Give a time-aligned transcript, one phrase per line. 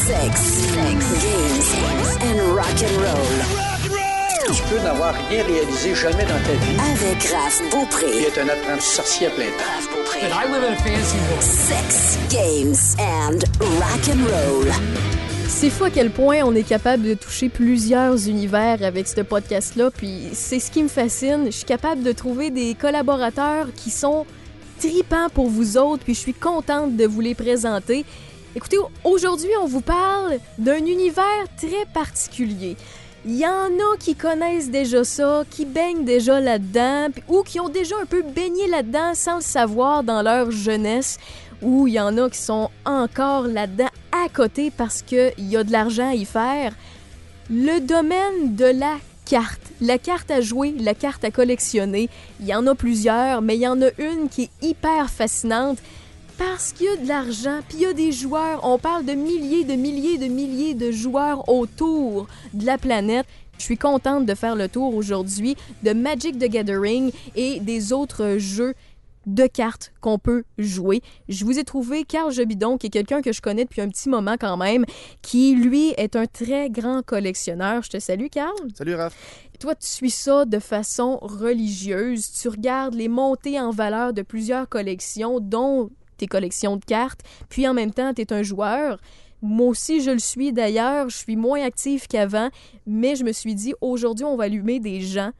[0.00, 4.54] Sex, games and rock and roll.
[4.54, 6.76] Tu peux n'avoir rien réalisé jamais dans ta vie.
[6.92, 8.06] Avec Raph Il Beaupré.
[8.22, 9.64] est un apprenti sorcier à plein temps.
[9.76, 10.20] Raph Beaupré.
[10.20, 11.42] I live in a fancy world.
[11.42, 13.40] Sex, games and
[13.78, 14.72] rock and roll.
[15.48, 19.90] C'est fou à quel point on est capable de toucher plusieurs univers avec ce podcast-là,
[19.90, 21.46] puis c'est ce qui me fascine.
[21.46, 24.24] Je suis capable de trouver des collaborateurs qui sont
[24.78, 28.06] tripants pour vous autres, puis je suis contente de vous les présenter.
[28.56, 32.76] Écoutez, aujourd'hui, on vous parle d'un univers très particulier.
[33.24, 37.68] Il y en a qui connaissent déjà ça, qui baignent déjà là-dedans, ou qui ont
[37.68, 41.18] déjà un peu baigné là-dedans sans le savoir dans leur jeunesse,
[41.62, 45.62] ou il y en a qui sont encore là-dedans à côté parce qu'il y a
[45.62, 46.72] de l'argent à y faire.
[47.50, 48.96] Le domaine de la
[49.26, 52.08] carte, la carte à jouer, la carte à collectionner,
[52.40, 55.78] il y en a plusieurs, mais il y en a une qui est hyper fascinante
[56.40, 58.60] parce qu'il y a de l'argent, puis il y a des joueurs.
[58.62, 63.26] On parle de milliers, de milliers, de milliers de joueurs autour de la planète.
[63.58, 68.38] Je suis contente de faire le tour aujourd'hui de Magic the Gathering et des autres
[68.38, 68.72] jeux
[69.26, 71.02] de cartes qu'on peut jouer.
[71.28, 74.08] Je vous ai trouvé Carl Jobidon, qui est quelqu'un que je connais depuis un petit
[74.08, 74.86] moment quand même,
[75.20, 77.82] qui lui est un très grand collectionneur.
[77.82, 78.56] Je te salue, Carl.
[78.74, 79.14] Salut Raph.
[79.60, 82.32] Toi, tu suis ça de façon religieuse.
[82.32, 87.66] Tu regardes les montées en valeur de plusieurs collections, dont tes collections de cartes, puis
[87.66, 89.00] en même temps, tu es un joueur.
[89.42, 91.08] Moi aussi, je le suis d'ailleurs.
[91.08, 92.50] Je suis moins active qu'avant,
[92.86, 95.30] mais je me suis dit, aujourd'hui, on va allumer des gens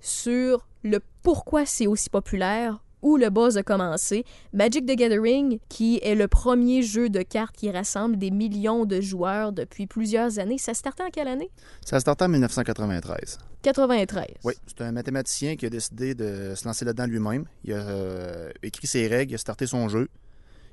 [0.00, 4.24] sur le pourquoi c'est aussi populaire, où le buzz a commencé.
[4.52, 9.00] Magic the Gathering, qui est le premier jeu de cartes qui rassemble des millions de
[9.00, 10.58] joueurs depuis plusieurs années.
[10.58, 11.50] Ça startait en quelle année?
[11.84, 13.38] Ça a starté en 1993.
[13.62, 14.26] 93.
[14.44, 17.46] Oui, c'est un mathématicien qui a décidé de se lancer là-dedans lui-même.
[17.64, 20.08] Il a euh, écrit ses règles, il a starté son jeu,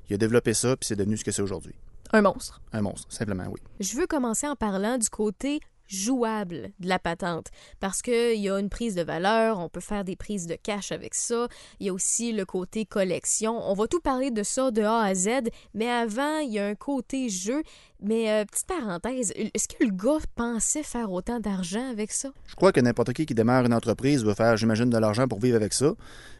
[0.08, 1.74] il a développé ça, puis c'est devenu ce que c'est aujourd'hui.
[2.12, 2.60] Un monstre.
[2.72, 3.60] Un monstre, simplement, oui.
[3.80, 7.48] Je veux commencer en parlant du côté jouable de la patente
[7.80, 10.92] parce qu'il y a une prise de valeur, on peut faire des prises de cash
[10.92, 11.48] avec ça,
[11.80, 13.58] il y a aussi le côté collection.
[13.70, 15.28] On va tout parler de ça de A à Z,
[15.74, 17.62] mais avant, il y a un côté jeu.
[18.02, 22.30] Mais euh, petite parenthèse, est-ce que le gars pensait faire autant d'argent avec ça?
[22.46, 25.40] Je crois que n'importe qui qui démarre une entreprise veut faire, j'imagine, de l'argent pour
[25.40, 25.94] vivre avec ça.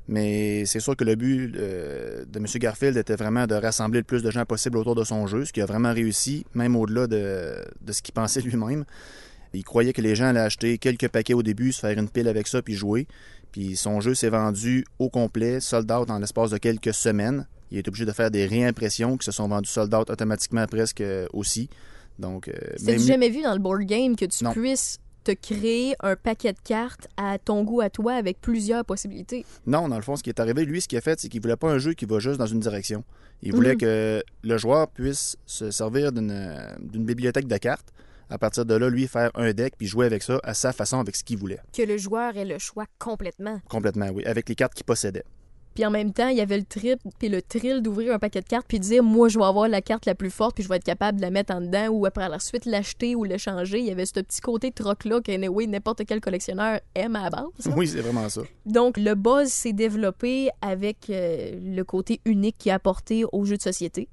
[0.06, 2.46] Mais c'est sûr que le but euh, de M.
[2.56, 5.52] Garfield était vraiment de rassembler le plus de gens possible autour de son jeu, ce
[5.52, 8.84] qui a vraiment réussi, même au-delà de, de ce qu'il pensait lui-même.
[9.54, 12.28] Il croyait que les gens allaient acheter quelques paquets au début, se faire une pile
[12.28, 13.06] avec ça, puis jouer.
[13.52, 17.46] Puis son jeu s'est vendu au complet, sold out en l'espace de quelques semaines.
[17.74, 21.00] Il est obligé de faire des réimpressions qui se sont vendues sold out automatiquement presque
[21.00, 21.68] euh, aussi.
[22.20, 22.52] Donc, euh,
[22.84, 24.52] même lui- jamais vu dans le board game que tu Non.
[24.52, 29.44] puisses te créer un paquet de cartes à ton goût à toi avec plusieurs possibilités.
[29.66, 31.40] Non, dans le fond, ce qui est arrivé, lui, ce qu'il a fait, c'est qu'il
[31.42, 33.02] voulait pas un jeu qui va juste dans une direction.
[33.42, 33.78] Il voulait Mhm.
[33.80, 37.88] que le joueur puisse se servir d'une d'une bibliothèque de cartes.
[38.30, 40.98] À partir de là, lui, faire un deck puis jouer avec ça à sa façon,
[41.00, 41.58] avec ce qu'il voulait.
[41.76, 43.60] Que le joueur ait le choix complètement.
[43.68, 44.24] Complètement, oui.
[44.26, 45.24] Avec les cartes qu'il possédait.
[45.74, 48.40] Puis en même temps, il y avait le trip puis le thrill d'ouvrir un paquet
[48.40, 50.64] de cartes puis de dire moi je vais avoir la carte la plus forte puis
[50.64, 53.24] je vais être capable de la mettre en dedans ou après la suite l'acheter ou
[53.24, 53.78] l'échanger.
[53.78, 57.24] Il y avait ce petit côté troc là que anyway, n'importe quel collectionneur aime à
[57.24, 57.44] la base.
[57.76, 58.42] Oui, c'est vraiment ça.
[58.66, 63.56] Donc le buzz s'est développé avec euh, le côté unique qui a apporté aux jeux
[63.56, 64.08] de société.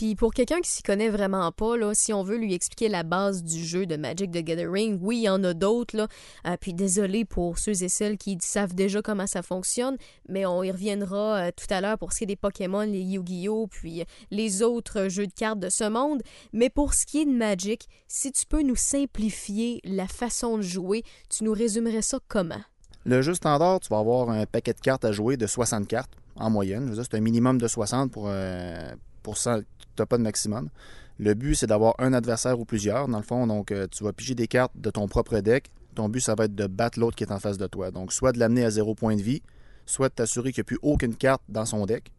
[0.00, 3.02] Puis pour quelqu'un qui s'y connaît vraiment pas, là, si on veut lui expliquer la
[3.02, 5.94] base du jeu de Magic the Gathering, oui, il y en a d'autres.
[5.94, 6.08] Là.
[6.46, 10.62] Euh, puis désolé pour ceux et celles qui savent déjà comment ça fonctionne, mais on
[10.62, 13.66] y reviendra euh, tout à l'heure pour ce qui est des Pokémon, les Yu-Gi-Oh!
[13.66, 16.22] puis euh, les autres jeux de cartes de ce monde.
[16.54, 20.62] Mais pour ce qui est de Magic, si tu peux nous simplifier la façon de
[20.62, 22.62] jouer, tu nous résumerais ça comment?
[23.04, 26.12] Le jeu standard, tu vas avoir un paquet de cartes à jouer de 60 cartes
[26.36, 26.90] en moyenne.
[26.96, 29.60] C'est un minimum de 60 pour, euh, pour 100,
[30.06, 30.68] pas de maximum.
[31.18, 33.46] Le but, c'est d'avoir un adversaire ou plusieurs, dans le fond.
[33.46, 35.70] Donc, euh, tu vas piger des cartes de ton propre deck.
[35.94, 37.90] Ton but, ça va être de battre l'autre qui est en face de toi.
[37.90, 39.42] Donc, soit de l'amener à zéro point de vie,
[39.84, 42.10] soit de t'assurer qu'il n'y a plus aucune carte dans son deck,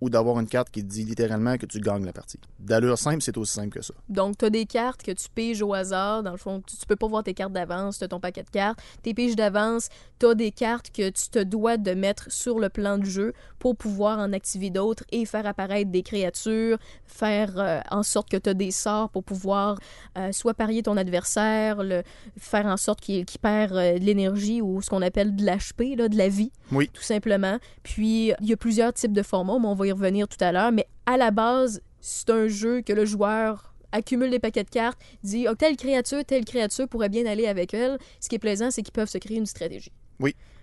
[0.00, 2.40] ou d'avoir une carte qui dit littéralement que tu gagnes la partie.
[2.58, 3.94] D'allure simple, c'est aussi simple que ça.
[4.08, 6.24] Donc, tu as des cartes que tu piges au hasard.
[6.24, 8.42] Dans le fond, tu, tu peux pas voir tes cartes d'avance, tu as ton paquet
[8.42, 8.80] de cartes.
[9.04, 9.88] Tes piges d'avance,
[10.22, 13.32] tu as des cartes que tu te dois de mettre sur le plan de jeu
[13.58, 18.36] pour pouvoir en activer d'autres et faire apparaître des créatures, faire euh, en sorte que
[18.36, 19.80] tu as des sorts pour pouvoir
[20.16, 22.04] euh, soit parier ton adversaire, le,
[22.38, 25.96] faire en sorte qu'il qu'il perd euh, de l'énergie ou ce qu'on appelle de l'HP,
[25.96, 26.88] de la vie Oui.
[26.92, 27.58] tout simplement.
[27.82, 30.52] Puis, il y a plusieurs types de formats, mais on va y revenir tout à
[30.52, 30.70] l'heure.
[30.70, 35.00] Mais à la base, c'est un jeu que le joueur accumule des paquets de cartes,
[35.24, 37.98] dit oh, telle créature, telle créature pourrait bien aller avec elle.
[38.20, 39.90] Ce qui est plaisant, c'est qu'ils peuvent se créer une stratégie.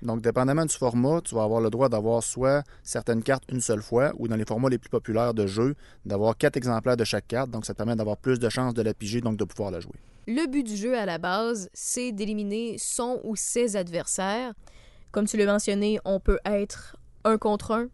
[0.02, 3.82] Donc, dépendamment du format, tu vas avoir le droit d'avoir soit certaines cartes une seule
[3.82, 5.76] fois ou dans les formats les plus populaires de jeu,
[6.06, 7.50] d'avoir quatre exemplaires de chaque carte.
[7.52, 9.80] Donc, ça te permet d'avoir plus de chances de la piger, donc de pouvoir la
[9.80, 9.96] jouer.
[10.28, 14.54] Le but du jeu à la base, c'est d'éliminer son ou ses adversaires.
[15.12, 16.96] Comme tu l'as mentionné, on peut être
[17.26, 17.88] un contre un,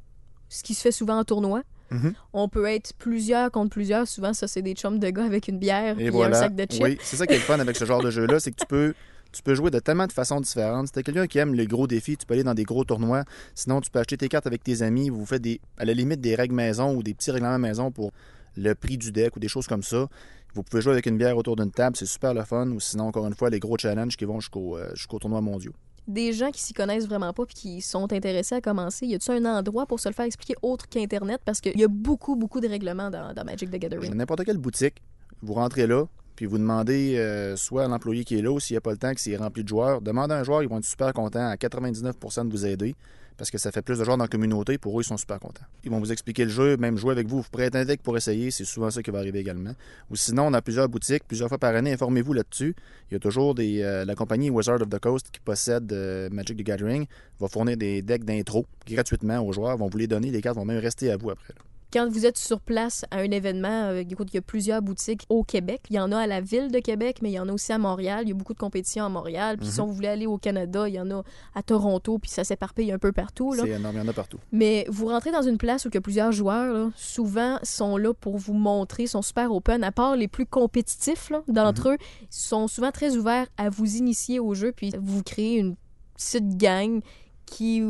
[0.50, 1.64] ce qui se fait souvent en tournoi.
[1.92, 2.14] Mhm.
[2.34, 4.08] On peut être plusieurs contre plusieurs.
[4.08, 6.38] Souvent, ça, c'est des chums de gars avec une bière Et voilà.
[6.38, 6.84] un sac de chips.
[6.84, 8.66] Oui, c'est ça qui est le fun avec ce genre de jeu-là, c'est que tu
[8.66, 8.94] peux,
[9.36, 10.88] tu peux jouer de tellement de façons différentes.
[10.88, 13.26] Si t'es quelqu'un qui aime les gros défis, tu peux aller dans des gros tournois.
[13.54, 15.10] Sinon, tu peux acheter tes cartes avec tes amis.
[15.10, 18.12] Vous faites des, à la limite des règles maison ou des petits règlements maison pour
[18.56, 20.08] le prix du deck ou des choses comme ça.
[20.54, 22.70] Vous pouvez jouer avec une bière autour d'une table, c'est super le fun.
[22.70, 25.74] Ou sinon, encore une fois, les gros challenges qui vont jusqu'au euh, jusqu'au tournoi mondiaux.
[26.08, 29.32] Des gens qui s'y connaissent vraiment pas puis qui sont intéressés à commencer, y a-tu
[29.32, 31.42] un endroit pour se le faire expliquer autre qu'Internet?
[31.44, 34.14] Parce qu'il y a beaucoup, beaucoup de règlements dans, dans Magic the Gathering.
[34.14, 35.02] N'importe quelle boutique,
[35.42, 36.06] vous rentrez là,
[36.36, 38.98] puis vous demandez euh, soit à l'employé qui est là s'il n'y a pas le
[38.98, 40.02] temps, que c'est rempli de joueurs.
[40.02, 42.96] Demandez à un joueur, ils vont être super contents à 99% de vous aider
[43.38, 44.78] parce que ça fait plus de joueurs dans la communauté.
[44.78, 45.66] Pour eux, ils sont super contents.
[45.84, 47.42] Ils vont vous expliquer le jeu, même jouer avec vous.
[47.42, 48.52] Vous être un deck pour essayer.
[48.52, 49.74] C'est souvent ça qui va arriver également.
[50.10, 51.94] Ou sinon, on a plusieurs boutiques, plusieurs fois par année.
[51.94, 52.76] Informez-vous là-dessus.
[53.10, 56.58] Il y a toujours euh, la compagnie Wizard of the Coast qui possède euh, Magic
[56.58, 57.06] the Gathering
[57.40, 59.78] va fournir des decks d'intro gratuitement aux joueurs.
[59.78, 60.32] vont vous les donner.
[60.32, 61.54] Les cartes vont même rester à vous après.
[61.94, 65.26] Quand vous êtes sur place à un événement, euh, écoute, il y a plusieurs boutiques
[65.30, 65.82] au Québec.
[65.90, 67.72] Il y en a à la ville de Québec, mais il y en a aussi
[67.72, 68.24] à Montréal.
[68.24, 69.58] Il y a beaucoup de compétitions à Montréal.
[69.58, 71.24] Puis si on voulait aller au Canada, il y en a
[71.54, 73.54] à Toronto, puis ça s'éparpille un peu partout.
[73.54, 73.64] Là.
[73.64, 74.40] C'est énorme, il y en a partout.
[74.52, 77.98] Mais vous rentrez dans une place où il y a plusieurs joueurs, là, souvent sont
[77.98, 81.98] là pour vous montrer, sont super open, à part les plus compétitifs d'entre eux,
[82.30, 85.76] sont souvent très ouverts à vous initier au jeu, puis vous créez une
[86.16, 87.02] petite gang
[87.46, 87.82] qui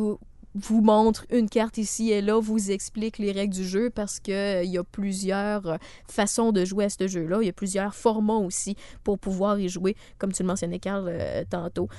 [0.55, 4.63] vous montre une carte ici et là, vous explique les règles du jeu parce que
[4.63, 7.39] il y a plusieurs euh, façons de jouer à ce jeu-là.
[7.41, 11.05] Il y a plusieurs formats aussi pour pouvoir y jouer, comme tu le mentionnais, Carl,
[11.07, 11.89] euh, tantôt.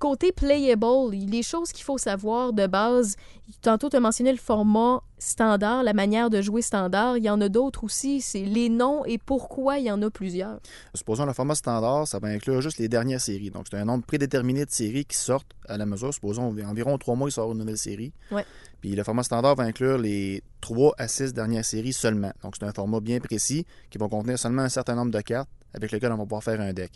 [0.00, 3.16] Côté playable, les choses qu'il faut savoir de base,
[3.60, 7.38] tantôt tu as mentionné le format standard, la manière de jouer standard, il y en
[7.42, 10.58] a d'autres aussi, c'est les noms et pourquoi il y en a plusieurs.
[10.94, 13.50] Supposons le format standard, ça va inclure juste les dernières séries.
[13.50, 16.14] Donc, c'est un nombre prédéterminé de séries qui sortent à la mesure.
[16.14, 18.14] Supposons environ trois mois, il sort une nouvelle série.
[18.30, 18.46] Ouais.
[18.80, 22.32] Puis le format standard va inclure les trois à six dernières séries seulement.
[22.42, 25.50] Donc, c'est un format bien précis qui va contenir seulement un certain nombre de cartes
[25.74, 26.92] avec lesquelles on va pouvoir faire un deck.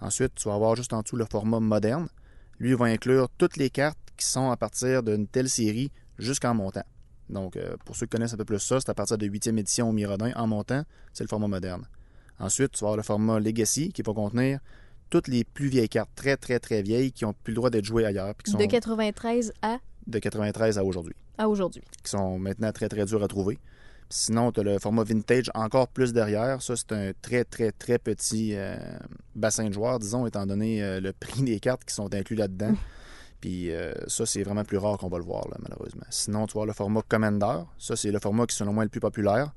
[0.00, 2.08] Ensuite, tu vas avoir juste en dessous le format moderne.
[2.58, 6.54] Lui, il va inclure toutes les cartes qui sont à partir d'une telle série jusqu'en
[6.54, 6.84] montant.
[7.28, 9.58] Donc, euh, pour ceux qui connaissent un peu plus ça, c'est à partir de 8e
[9.58, 11.86] édition au Mirodin en montant, c'est le format moderne.
[12.38, 14.60] Ensuite, tu vas avoir le format Legacy qui va contenir
[15.10, 17.84] toutes les plus vieilles cartes, très très très vieilles, qui n'ont plus le droit d'être
[17.84, 21.82] jouées ailleurs, puis qui sont De 93 à, de 93 à aujourd'hui, à aujourd'hui.
[22.02, 23.58] qui sont maintenant très très durs à trouver.
[24.08, 26.62] Sinon, tu as le format vintage encore plus derrière.
[26.62, 28.76] Ça, c'est un très très très petit euh,
[29.34, 32.74] bassin de joueurs, disons, étant donné euh, le prix des cartes qui sont inclus là-dedans.
[33.40, 36.06] Puis euh, ça, c'est vraiment plus rare qu'on va le voir, là, malheureusement.
[36.10, 37.64] Sinon, tu vois le format Commander.
[37.78, 39.52] Ça, c'est le format qui, selon moi, est le plus populaire.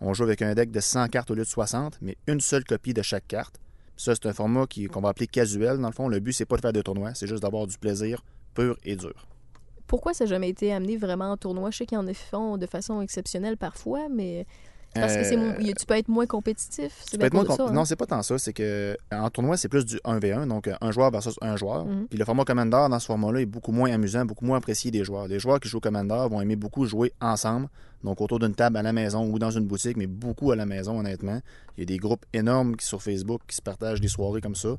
[0.00, 2.64] On joue avec un deck de 100 cartes au lieu de 60, mais une seule
[2.64, 3.60] copie de chaque carte.
[3.96, 6.08] Ça, c'est un format qu'on va appeler casuel, dans le fond.
[6.08, 8.24] Le but, c'est pas de faire de tournoi, c'est juste d'avoir du plaisir
[8.54, 9.26] pur et dur.
[9.86, 11.70] Pourquoi ça n'a jamais été amené vraiment en tournoi?
[11.70, 14.46] Je sais qu'ils en font de façon exceptionnelle parfois, mais
[14.94, 17.04] parce que c'est Euh, tu peux être moins compétitif.
[17.10, 17.72] Tu peux être moins ça, hein?
[17.72, 18.38] Non, c'est pas tant ça.
[18.38, 21.84] C'est que en tournoi, c'est plus du 1v1, donc euh, un joueur versus un joueur.
[21.84, 22.06] Mhm.
[22.08, 25.04] Puis le format Commander, dans ce format-là, est beaucoup moins amusant, beaucoup moins apprécié des
[25.04, 25.26] joueurs.
[25.26, 27.68] Les joueurs qui jouent au Commander vont aimer beaucoup jouer ensemble,
[28.04, 30.66] donc autour d'une table à la maison ou dans une boutique, mais beaucoup à la
[30.66, 31.40] maison, honnêtement.
[31.76, 34.54] Il y a des groupes énormes qui, sur Facebook qui se partagent des soirées comme
[34.54, 34.76] ça.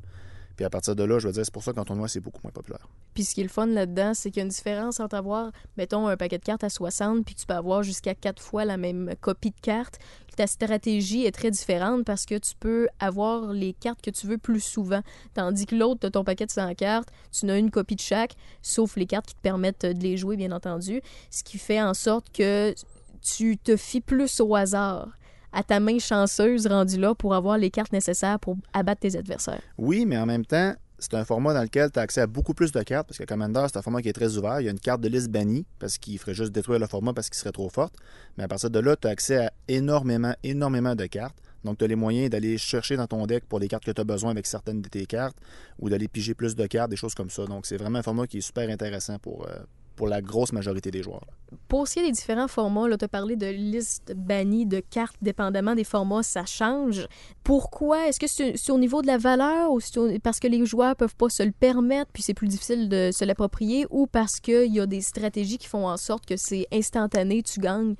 [0.56, 2.40] Puis à partir de là, je veux dire, c'est pour ça qu'en tournoi, c'est beaucoup
[2.42, 2.88] moins populaire.
[3.14, 5.52] Puis ce qui est le fun là-dedans, c'est qu'il y a une différence entre avoir,
[5.76, 8.76] mettons, un paquet de cartes à 60, puis tu peux avoir jusqu'à quatre fois la
[8.76, 9.98] même copie de cartes.
[10.36, 14.38] Ta stratégie est très différente parce que tu peux avoir les cartes que tu veux
[14.38, 15.00] plus souvent.
[15.34, 18.34] Tandis que l'autre, tu ton paquet de 100 cartes, tu n'as une copie de chaque,
[18.60, 21.00] sauf les cartes qui te permettent de les jouer, bien entendu.
[21.30, 22.74] Ce qui fait en sorte que
[23.22, 25.08] tu te fies plus au hasard,
[25.52, 29.62] à ta main chanceuse rendue là pour avoir les cartes nécessaires pour abattre tes adversaires?
[29.78, 32.54] Oui, mais en même temps, c'est un format dans lequel tu as accès à beaucoup
[32.54, 34.60] plus de cartes, parce que Commander, c'est un format qui est très ouvert.
[34.60, 37.12] Il y a une carte de liste bannie, parce qu'il ferait juste détruire le format
[37.12, 37.94] parce qu'il serait trop forte.
[38.38, 41.36] Mais à partir de là, tu as accès à énormément, énormément de cartes.
[41.64, 44.00] Donc, tu as les moyens d'aller chercher dans ton deck pour les cartes que tu
[44.00, 45.36] as besoin avec certaines de tes cartes,
[45.78, 47.44] ou d'aller piger plus de cartes, des choses comme ça.
[47.44, 49.56] Donc, c'est vraiment un format qui est super intéressant pour, euh,
[49.96, 51.24] pour la grosse majorité des joueurs.
[51.68, 55.16] Pour ce qui est des différents formats, tu as parlé de listes bannies de cartes,
[55.22, 57.06] dépendamment des formats, ça change.
[57.42, 58.06] Pourquoi?
[58.08, 59.80] Est-ce que c'est au niveau de la valeur ou
[60.22, 63.24] parce que les joueurs peuvent pas se le permettre puis c'est plus difficile de se
[63.24, 67.42] l'approprier ou parce qu'il y a des stratégies qui font en sorte que c'est instantané,
[67.42, 67.94] tu gagnes?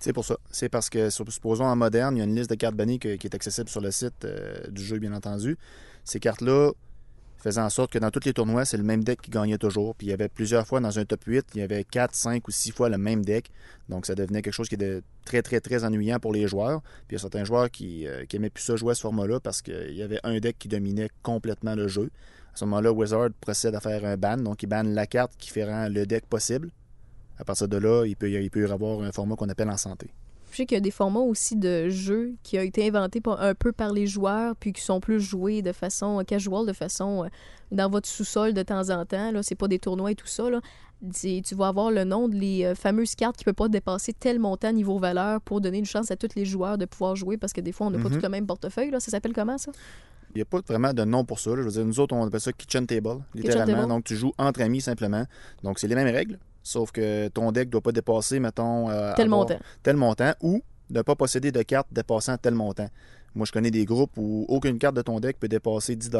[0.00, 0.36] C'est pour ça.
[0.50, 2.98] C'est parce que, sup- supposons en moderne, il y a une liste de cartes bannies
[3.00, 5.56] que- qui est accessible sur le site euh, du jeu, bien entendu.
[6.04, 6.70] Ces cartes-là,
[7.38, 9.94] faisant en sorte que dans tous les tournois, c'est le même deck qui gagnait toujours.
[9.94, 12.46] Puis il y avait plusieurs fois dans un top 8, il y avait 4, 5
[12.46, 13.50] ou 6 fois le même deck.
[13.88, 16.82] Donc ça devenait quelque chose qui était très, très, très ennuyant pour les joueurs.
[16.82, 19.02] Puis il y a certains joueurs qui, euh, qui aimaient plus ça jouer à ce
[19.02, 22.10] format-là parce qu'il y avait un deck qui dominait complètement le jeu.
[22.54, 24.36] À ce moment-là, Wizard procède à faire un ban.
[24.36, 26.70] Donc il banne la carte qui fait le deck possible.
[27.38, 30.10] À partir de là, il peut y avoir un format qu'on appelle en santé.
[30.58, 33.70] Sais qu'il y a des formats aussi de jeux qui ont été inventés un peu
[33.70, 37.28] par les joueurs, puis qui sont plus joués de façon casual, de façon euh,
[37.70, 39.30] dans votre sous-sol de temps en temps.
[39.30, 40.50] Là, c'est pas des tournois et tout ça.
[40.50, 40.60] Là.
[41.14, 44.12] Tu vas avoir le nom de les euh, fameuses cartes qui ne peuvent pas dépasser
[44.12, 47.36] tel montant niveau valeur pour donner une chance à tous les joueurs de pouvoir jouer
[47.36, 48.16] parce que des fois, on n'a pas Mhm.
[48.16, 48.90] tout le même portefeuille.
[48.90, 48.98] Là.
[48.98, 49.70] Ça s'appelle comment ça?
[50.34, 51.50] Il n'y a pas vraiment de nom pour ça.
[51.50, 51.58] là.
[51.58, 53.74] Je veux dire, nous autres, on appelle ça kitchen table, littéralement.
[53.76, 53.88] table.
[53.88, 55.24] Donc, tu joues entre amis simplement.
[55.62, 56.36] Donc, c'est les mêmes règles,
[56.68, 59.58] sauf que ton deck ne doit pas dépasser, mettons, euh, Tel montant.
[59.82, 62.88] tel montant ou ne pas posséder de cartes dépassant tel montant.
[63.34, 66.10] Moi, je connais des groupes où aucune carte de ton deck peut dépasser 10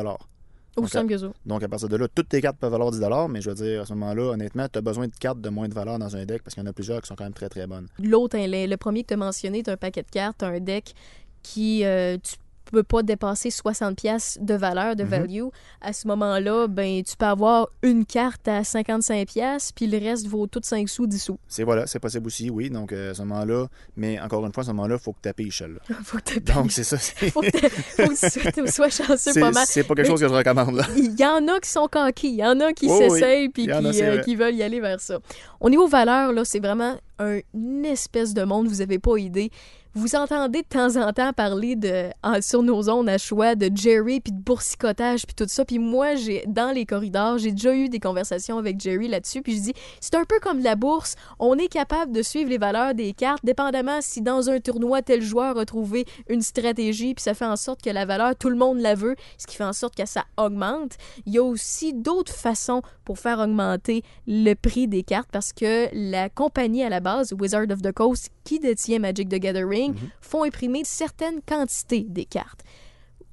[0.76, 0.88] Au Ok.
[0.88, 1.30] simple que ça.
[1.44, 3.00] Donc, à partir de là, toutes tes cartes peuvent valoir 10
[3.30, 5.68] mais je veux dire, à ce moment-là, honnêtement, tu as besoin de cartes de moins
[5.68, 7.32] de valeur dans un deck parce qu'il y en a plusieurs qui sont quand même
[7.32, 7.88] très, très bonnes.
[7.98, 10.94] L'autre, hein, le, premier que tu as mentionné, tu un paquet de cartes, un deck
[11.42, 12.36] qui euh, tu
[12.70, 15.08] peux pas dépasser 60 pièces de valeur, de Mhm.
[15.10, 15.44] value.
[15.80, 20.26] À ce moment-là, ben tu peux avoir une carte à 55 pièces, puis le reste
[20.26, 21.38] vaut tout 5 sous, 10 sous.
[21.48, 22.70] C'est voilà, c'est possible aussi, oui.
[22.70, 25.18] Donc, euh, à ce moment-là, mais encore une fois, à ce moment-là, il faut que
[25.26, 25.94] tu payes là.
[26.04, 26.96] faut que tu Donc, c'est ça.
[27.32, 29.64] faut que faut que tu sois- chanceux pas mal.
[29.66, 30.82] c'est pas quelque chose que je recommande.
[30.96, 33.10] Il y en a qui sont coquilles, il y en a qui Oui, oui.
[33.10, 35.18] s'essayent puis en a, qui, euh, qui veulent y aller vers ça.
[35.60, 39.50] Au niveau valeur, là, c'est vraiment un une espèce de monde, vous n'avez pas idée.
[39.94, 44.20] Vous entendez de temps en temps parler de sur nos ondes à choix de Jerry
[44.20, 45.64] puis de boursicotage puis tout ça.
[45.64, 49.40] Puis moi, j'ai dans les corridors, j'ai déjà eu des conversations avec Jerry là-dessus.
[49.42, 51.16] Puis je dis, c'est un peu comme la bourse.
[51.38, 55.22] On est capable de suivre les valeurs des cartes, dépendamment si dans un tournoi tel
[55.22, 58.56] joueur a trouvé une stratégie, puis ça fait en sorte que la valeur tout le
[58.56, 60.92] monde la veut, ce qui fait en sorte que ça augmente.
[61.26, 65.88] Il y a aussi d'autres façons pour faire augmenter le prix des cartes parce que
[65.92, 70.42] la compagnie à la base, Wizard of the Coast, qui détient Magic the Gathering, font
[70.44, 72.62] imprimer certaines quantités des cartes.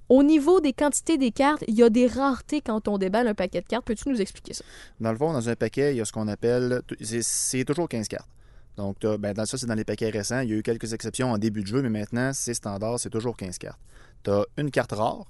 [0.09, 3.33] Au niveau des quantités des cartes, il y a des raretés quand on déballe un
[3.33, 3.85] paquet de cartes.
[3.85, 4.63] Peux-tu nous expliquer ça?
[4.99, 6.81] Dans le fond, dans un paquet, il y a ce qu'on appelle.
[7.01, 8.27] c'est- toujours 15 cartes.
[8.75, 10.41] Donc, ben, dans ça, c'est dans les paquets récents.
[10.41, 13.09] Il y a eu quelques exceptions en début de jeu, mais maintenant, c'est standard, c'est
[13.09, 13.79] toujours 15 cartes.
[14.25, 15.25] Tu as une carte rare.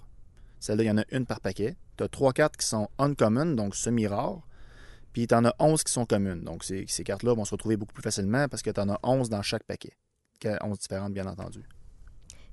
[0.60, 1.75] Celle-là, il y en a une par paquet.
[1.96, 4.42] Tu as trois cartes qui sont uncommon, donc semi-rares.
[5.15, 6.41] Puis tu en as 11 qui sont communes.
[6.43, 9.00] Donc, ces, ces cartes-là vont se retrouver beaucoup plus facilement parce que tu en as
[9.01, 9.93] 11 dans chaque paquet.
[10.41, 11.63] Que- 11 différentes, bien entendu.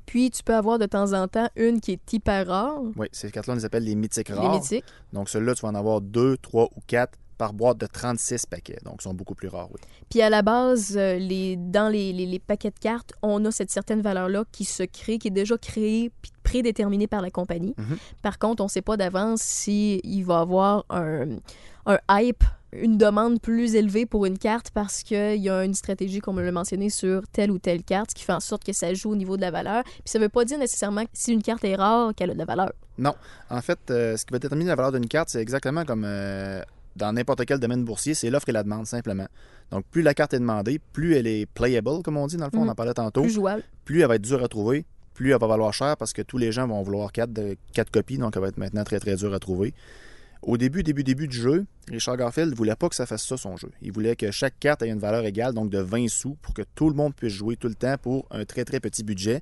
[0.07, 3.33] Puis tu peux avoir de temps en temps une qui est hyper rare, Oui, ces
[3.33, 4.55] cartes-là, on les appelle les mythiques les rares.
[4.55, 4.85] mythiques.
[5.13, 8.79] Donc, celles-là, tu vas en avoir 2, 3 ou 4 par boîte de 36 paquets.
[8.85, 9.81] Donc, ils sont beaucoup plus rares, oui.
[10.09, 13.51] Puis à la base, euh, les, dans les, les- les paquets de cartes, on a
[13.51, 17.75] cette certaine valeur-là qui se crée, qui est déjà créée puis prédéterminée par la compagnie.
[17.77, 17.97] Mhm.
[18.23, 21.39] Par contre, on ne sait pas d'avance s'il va y avoir un,
[21.87, 22.45] un hype,
[22.75, 26.41] une demande plus élevée pour une carte parce qu'il y a une stratégie, comme on
[26.43, 29.11] l'a mentionné, sur telle ou telle carte, ce qui fait en sorte que ça joue
[29.11, 29.83] au niveau de la valeur.
[29.83, 32.35] Puis ça ne veut pas dire nécessairement que si une carte est rare, qu'elle a
[32.35, 32.73] de la valeur.
[32.99, 33.15] Non.
[33.51, 36.63] En fait, euh, ce qui va déterminer la valeur d'une carte, c'est exactement comme euh,
[36.97, 39.27] dans n'importe quel domaine boursier, c'est l'offre et la demande, simplement.
[39.71, 42.51] Donc, plus la carte est demandée, plus elle est playable, comme on dit, dans le
[42.51, 43.63] fond, on en parlait tantôt, Plus jouable.
[43.85, 44.85] plus elle va être dure à trouver,
[45.15, 47.91] plus elle va valoir cher parce que tous les gens vont vouloir quatre, de, quatre
[47.91, 49.73] copies, donc elle va être maintenant très, très dure à trouver.
[50.43, 53.37] Au début, début, début du jeu, Richard Garfield ne voulait pas que ça fasse ça
[53.37, 53.71] son jeu.
[53.81, 56.63] Il voulait que chaque carte ait une valeur égale, donc de 20 sous, pour que
[56.75, 59.41] tout le monde puisse jouer tout le temps pour un très très petit budget.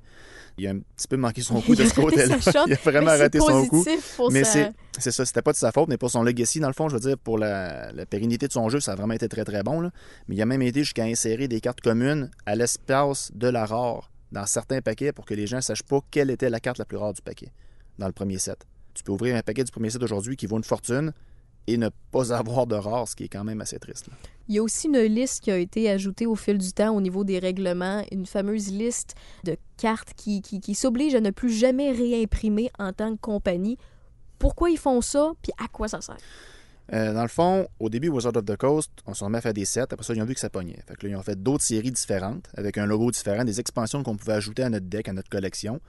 [0.59, 2.37] Il a un petit peu manqué son coup de ce côté-là.
[2.67, 3.83] Il a vraiment raté son coup.
[4.31, 6.73] Mais c'est c'est ça, c'était pas de sa faute, mais pour son legacy, dans le
[6.73, 9.27] fond, je veux dire, pour la, la pérennité de son jeu, ça a vraiment été
[9.27, 9.79] très très bon.
[9.81, 9.89] là.
[10.27, 14.11] Mais il a même été jusqu'à insérer des cartes communes à l'espace de la rare
[14.31, 16.85] dans certains paquets pour que les gens ne sachent pas quelle était la carte la
[16.85, 17.51] plus rare du paquet
[17.97, 18.65] dans le premier set.
[18.93, 21.13] Tu peux ouvrir un paquet du premier set aujourd'hui qui vaut une fortune
[21.67, 24.07] et ne pas avoir de rare, ce qui est quand même assez triste.
[24.07, 24.13] là.
[24.47, 26.99] Il y a aussi une liste qui a été ajoutée au fil du temps au
[26.99, 31.51] niveau des règlements, une fameuse liste de cartes qui, qui, qui s'oblige à ne plus
[31.51, 33.77] jamais réimprimer en tant que compagnie.
[34.39, 36.17] Pourquoi ils font ça, puis à quoi ça sert?
[36.93, 39.53] Euh, dans le fond, au début, Wizard of the Coast, on se remet à faire
[39.53, 39.81] des sets.
[39.81, 40.79] Après ça, ils ont vu que ça pognait.
[40.85, 44.03] Fait que là, ils ont fait d'autres séries différentes, avec un logo différent, des expansions
[44.03, 45.79] qu'on pouvait ajouter à notre deck, à notre collection.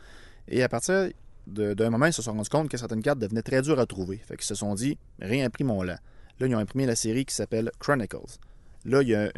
[0.47, 1.09] Et à partir
[1.47, 4.19] d'un moment, ils se sont rendus compte que certaines cartes devenaient très dures à trouver.
[4.19, 5.99] Fait qu'ils se sont dit, réimprimons-la.
[6.41, 8.39] Là, ils ont imprimé la série qui s'appelle Chronicles.
[8.85, 9.31] Là, il y a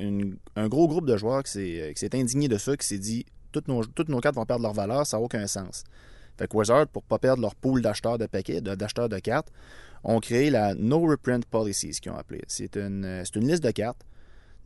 [0.57, 2.99] un gros groupe de joueurs qui s'est euh, qui s'est indigné de ça, qui s'est
[2.99, 5.85] dit, toutes nos, cartes vont perdre leur valeur, ça n'a aucun sens.
[6.39, 9.53] Fait que Wizard, pour pas perdre leur pool d'acheteurs de paquets, d'acheteurs de cartes,
[10.03, 12.43] ont créé la No Reprint Policy, ce qu'ils ont appelé.
[12.49, 14.05] C'est une, euh, une liste de cartes,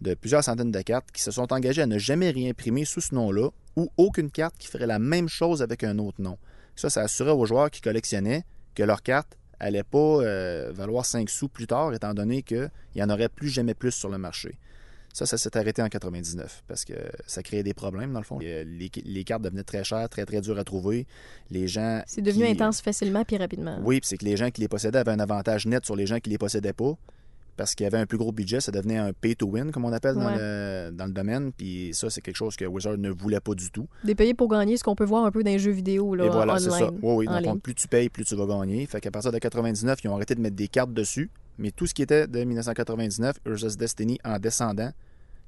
[0.01, 3.15] de plusieurs centaines de cartes, qui se sont engagées à ne jamais réimprimer sous ce
[3.15, 6.39] nom-là ou aucune carte qui ferait la même chose avec un autre nom.
[6.79, 8.45] Ça, ça assurait aux joueurs qui collectionnaient
[8.75, 13.03] que leur carte allait pas euh, valoir 5 sous plus tard, étant donné qu'il n'y
[13.03, 14.57] en aurait plus jamais plus sur le marché.
[15.13, 16.93] Ça, ça s'est arrêté en 99 parce que
[17.27, 18.39] ça créait des problèmes, dans le fond.
[18.39, 21.07] Les, les- les cartes devenaient très chères, très, très dures à trouver.
[21.51, 22.03] Les gens.
[22.07, 23.81] C'est devenu qui- intense facilement puis rapidement.
[23.83, 26.07] Oui, puis c'est que les gens qui les possédaient avaient un avantage net sur les
[26.07, 26.93] gens qui les possédaient pas.
[27.59, 29.85] Parce qu'il y avait un plus gros budget, ça devenait un pay to win, comme
[29.85, 31.51] on appelle dans, le, dans le domaine.
[31.53, 33.89] Puis ça, c'est quelque chose que Wizard ne voulait pas du tout.
[34.05, 36.27] Des payés pour gagner, ce qu'on peut voir un peu dans les jeux vidéo là,
[36.27, 36.91] Et voilà, c'est ça.
[37.03, 37.43] Oui, oui.
[37.43, 37.59] ligne.
[37.59, 38.87] plus tu payes, plus tu vas gagner.
[38.87, 41.31] Fait qu'à partir de 99, ils ont arrêté de mettre des cartes dessus.
[41.59, 44.93] Mais tout ce qui était de 1999, Urza's Destiny en descendant,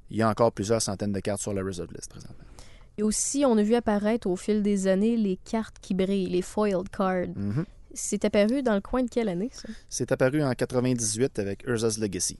[0.09, 2.43] il y a encore plusieurs centaines de cartes sur la Reserve List présentement.
[2.97, 6.41] Et aussi, on a vu apparaître au fil des années les cartes qui brillent, les
[6.41, 7.29] foiled cards.
[7.37, 7.63] Mhm.
[7.93, 9.69] C'est apparu dans le coin de quelle année, ça?
[9.89, 12.37] C'est apparu en 98 avec Urza's Legacy.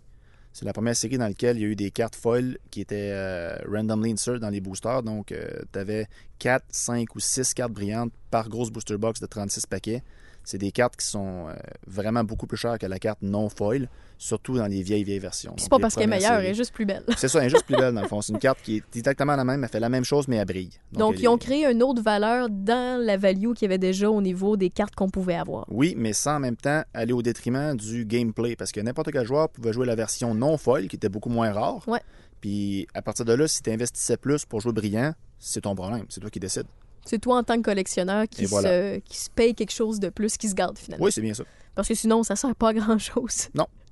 [0.53, 3.11] C'est la première série dans laquelle il y a eu des cartes foil qui étaient
[3.13, 5.01] euh, randomly insert dans les boosters.
[5.01, 5.33] Donc,
[5.71, 6.07] tu avais
[6.39, 10.03] 4, 5 ou 6 cartes brillantes par grosse booster box de 36 paquets.
[10.43, 11.53] C'est des cartes qui sont euh,
[11.87, 15.53] vraiment beaucoup plus chères que la carte non foil, surtout dans les vieilles, vieilles versions.
[15.57, 17.03] C'est pas parce qu'elle est meilleure, elle est juste plus belle.
[17.17, 18.21] C'est ça, elle est juste plus belle dans le fond.
[18.21, 20.45] C'est une carte qui est exactement la même, elle fait la même chose, mais elle
[20.45, 20.71] brille.
[20.93, 24.09] Donc, elle ils ont créé une autre valeur dans la value qu'il y avait déjà
[24.09, 25.65] au niveau des cartes qu'on pouvait avoir.
[25.69, 28.55] Oui, mais sans en même temps aller au détriment du gameplay.
[28.55, 31.51] Parce que n'importe quel joueur pouvait jouer la version non foil, qui était beaucoup moins
[31.51, 31.87] rare.
[31.87, 32.01] Ouais.
[32.41, 36.05] Puis à partir de là, si tu investissais plus pour jouer brillant, c'est ton problème.
[36.09, 36.67] C'est toi qui décides.
[37.05, 38.69] C'est toi, en tant que collectionneur, qui, voilà.
[38.69, 41.05] se, qui se paye quelque chose de plus, qui se garde finalement.
[41.05, 41.43] Oui, c'est bien ça.
[41.75, 43.49] Parce que sinon, ça sert pas à grand-chose.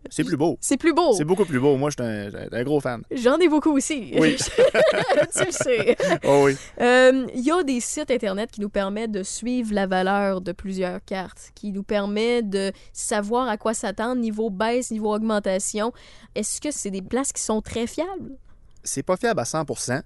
[0.10, 0.58] C'est plus beau.
[0.62, 1.14] C'est plus beau.
[1.14, 1.76] C'est beaucoup plus beau.
[1.76, 3.04] Moi, je suis un, un gros fan.
[3.12, 4.14] J'en ai beaucoup aussi.
[4.18, 4.38] Oui.
[5.36, 5.98] tu le sais.
[6.24, 6.56] Oh oui.
[6.80, 10.52] Euh, Il y a des sites Internet qui nous permettent de suivre la valeur de
[10.54, 15.92] plusieurs cartes, qui nous permet de savoir à quoi s'attendre, niveau baisse, niveau augmentation.
[16.34, 18.32] Est-ce que c'est des places qui sont très fiables?
[18.84, 20.02] C'est pas fiable à 100%,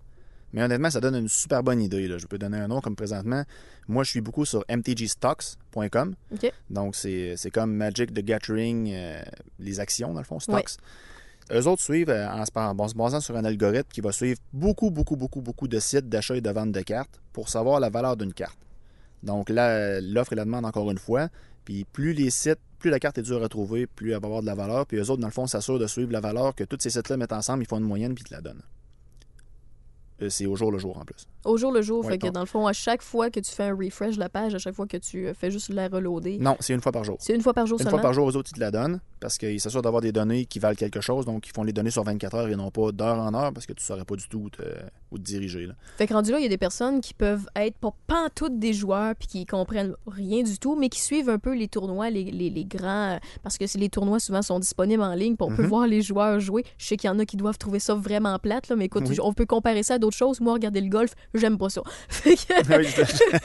[0.53, 2.07] mais honnêtement, ça donne une super bonne idée.
[2.07, 2.17] là.
[2.19, 3.43] Je peux donner un nom comme présentement.
[3.87, 6.15] Moi, je suis beaucoup sur mtgstocks.com.
[6.69, 9.21] Donc, c'est comme Magic the Gathering, euh,
[9.59, 10.77] les actions, dans le fond, stocks.
[11.51, 14.39] Eux autres suivent euh, en, se en se basant sur un algorithme qui va suivre
[14.53, 17.89] beaucoup, beaucoup, beaucoup, beaucoup de sites d'achat et de vente de cartes pour savoir la
[17.89, 18.57] valeur d'une carte.
[19.23, 21.29] Donc là, l'offre et la demande encore une fois.
[21.65, 24.41] Puis plus les sites, plus la carte est dure à trouver, plus elle va avoir
[24.41, 24.85] de la valeur.
[24.85, 27.17] Puis eux autres, dans le fond, s'assurent de suivre la valeur que tous ces sites-là
[27.17, 28.63] mettent ensemble, ils font une moyenne puis ils te la donnent.
[30.23, 31.27] Euh, C'est au jour le jour en plus.
[31.45, 33.39] Au jour le jour, Ouais, fait que donc- dans le fond, à chaque fois que
[33.39, 35.69] tu fais un refresh de la page, à chaque fois que tu euh, fais juste
[35.69, 37.17] la reloader, Non, c'est une fois par jour.
[37.19, 37.97] c'est une fois par jour Une seulement?
[37.99, 40.45] fois par jour, eux autres, ils te la donnent parce qu'ils s'assurent d'avoir des données
[40.45, 41.25] qui valent quelque chose.
[41.25, 43.65] Donc, ils font les données sur 24 heures et non pas d'heure en heure parce
[43.65, 44.61] que tu ne saurais pas du tout où te,
[45.11, 45.65] où te diriger.
[45.65, 45.73] là.
[45.97, 48.73] Fait que rendu là, il y a des personnes qui peuvent être pas pantoute des
[48.73, 52.23] joueurs puis qui comprennent rien du tout, mais qui suivent un peu les tournois, les,
[52.23, 53.13] les, les grands.
[53.13, 55.69] euh, Parce que les tournois souvent sont disponibles en ligne, puis on peut Mhm.
[55.69, 56.63] voir les joueurs jouer.
[56.77, 59.03] Je sais qu'il y en a qui doivent trouver ça vraiment plate, là, mais écoute,
[59.09, 59.17] Oui.
[59.21, 60.39] on peut comparer ça à d'autres choses.
[60.41, 61.81] Moi, regarder le golf, j'aime pas ça.
[62.23, 62.29] Que.
[62.77, 62.87] Oui,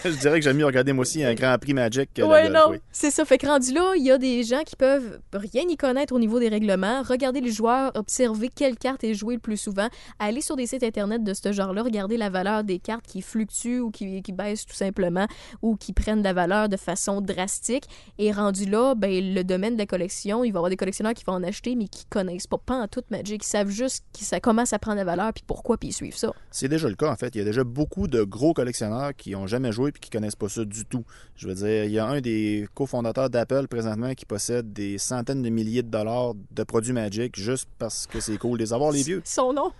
[0.04, 2.48] je, je dirais que j'aime mieux regarder moi aussi un Grand Prix Magic que Ouais,
[2.48, 2.78] le golf, non, oui.
[2.92, 3.24] c'est ça.
[3.24, 6.18] Fait que rendu là, il y a des gens qui peuvent rien y connaître au
[6.18, 10.40] niveau des règlements, regarder les joueurs, observer quelle carte est jouée le plus souvent, aller
[10.40, 13.90] sur des sites internet de ce genre-là, regarder la valeur des cartes qui fluctuent ou
[13.90, 15.26] qui, qui baissent tout simplement
[15.62, 17.85] ou qui prennent de la valeur de façon drastique.
[18.18, 21.14] Et rendu là, ben, le domaine de la collection, il va y avoir des collectionneurs
[21.14, 24.04] qui vont en acheter, mais qui connaissent pas, pas en tout Magic, qui savent juste
[24.12, 26.33] qui, ça commence à prendre la valeur, puis pourquoi, puis ils suivent ça.
[26.51, 27.35] C'est déjà le cas, en fait.
[27.35, 30.37] Il y a déjà beaucoup de gros collectionneurs qui n'ont jamais joué et qui connaissent
[30.37, 31.05] pas ça du tout.
[31.37, 35.43] Je veux dire, il y a un des cofondateurs d'Apple présentement qui possède des centaines
[35.43, 38.93] de milliers de dollars de produits Magic juste parce que c'est cool de les avoir,
[38.93, 39.23] les vieux.
[39.25, 39.73] Son nom?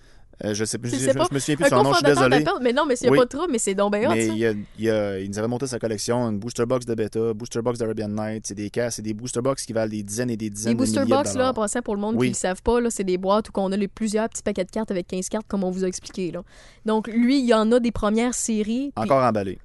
[0.45, 2.45] Euh, je sais plus, Je je, me souviens plus de son nom, je suis désolé.
[2.63, 3.19] mais non, mais s'il n'y a Oui.
[3.19, 5.29] pas de trouble, mais c'est donc bien Mais il, y a- il, y a- il
[5.29, 8.55] nous avait monté sa collection, une booster box de bêta, booster box d'Arabian Night, c'est
[8.55, 10.79] des cas, c'est des booster box qui valent des dizaines et des dizaines Les de
[10.79, 12.27] booster milliers box, de là, en passant pour le monde Oui.
[12.29, 14.43] qui ne le savent pas, là, c'est des boîtes où on a les plusieurs petits
[14.45, 16.31] paquets de cartes avec 15 cartes, comme on vous a expliqué.
[16.31, 16.43] Là.
[16.87, 18.93] Donc, lui, il y en a des premières séries.
[18.95, 19.59] Puis, Encore emballé.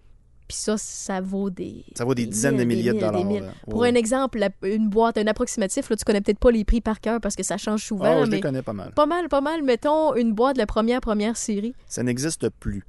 [0.48, 1.86] Puis ça, ça vaut des.
[1.96, 3.54] Ça vaut des dizaines de milliers de des dollars.
[3.70, 7.00] Pour un exemple, une boîte, un approximatif, là, tu connais peut-être pas les prix par
[7.00, 8.04] cœur parce que ça change souvent.
[8.04, 8.92] Là, je mais les connais pas mal.
[8.92, 9.64] pas mal, pas mal.
[9.64, 11.74] Mettons une boîte de la première, première série.
[11.88, 12.84] Ça n'existe plus.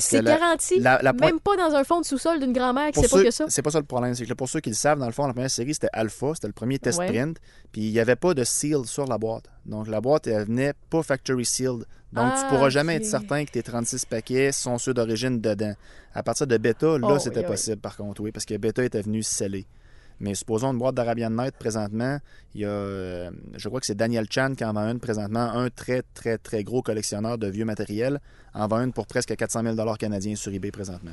[0.00, 0.78] C'est garanti.
[0.80, 3.30] la- la Même pas dans un fond de sous-sol d'une grand-mère qui sait pas que
[3.30, 3.44] ça.
[3.48, 4.14] C'est pas ça le problème.
[4.14, 6.32] C'est que pour ceux qui le savent, dans le fond, la première série, c'était Alpha.
[6.34, 7.06] C'était le premier test Ouais.
[7.08, 7.38] print.
[7.72, 9.44] Puis il n'y avait pas de seal sur la boîte.
[9.66, 11.84] Donc la boîte, elle venait pas factory sealed.
[12.12, 15.74] Donc Ah, tu pourras jamais être certain que tes 36 paquets sont ceux d'origine dedans.
[16.14, 17.50] À partir de bêta, là, Oh, c'était oui, oui.
[17.50, 19.66] possible par contre, oui, parce que bêta était venu sceller.
[20.24, 22.18] Mais supposons une boîte d'Arabian Night présentement,
[22.54, 25.40] il y a, euh, je crois que c'est Daniel Chan qui en vend une présentement,
[25.52, 28.20] un très très très gros collectionneur de vieux matériel,
[28.54, 31.12] en vend une pour presque 400 000 canadiens sur eBay présentement.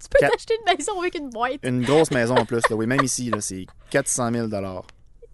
[0.00, 1.58] Tu peux t'acheter une maison avec une boîte.
[1.62, 2.76] Une grosse maison en plus, là.
[2.76, 4.48] oui, même ici, là, c'est 400 000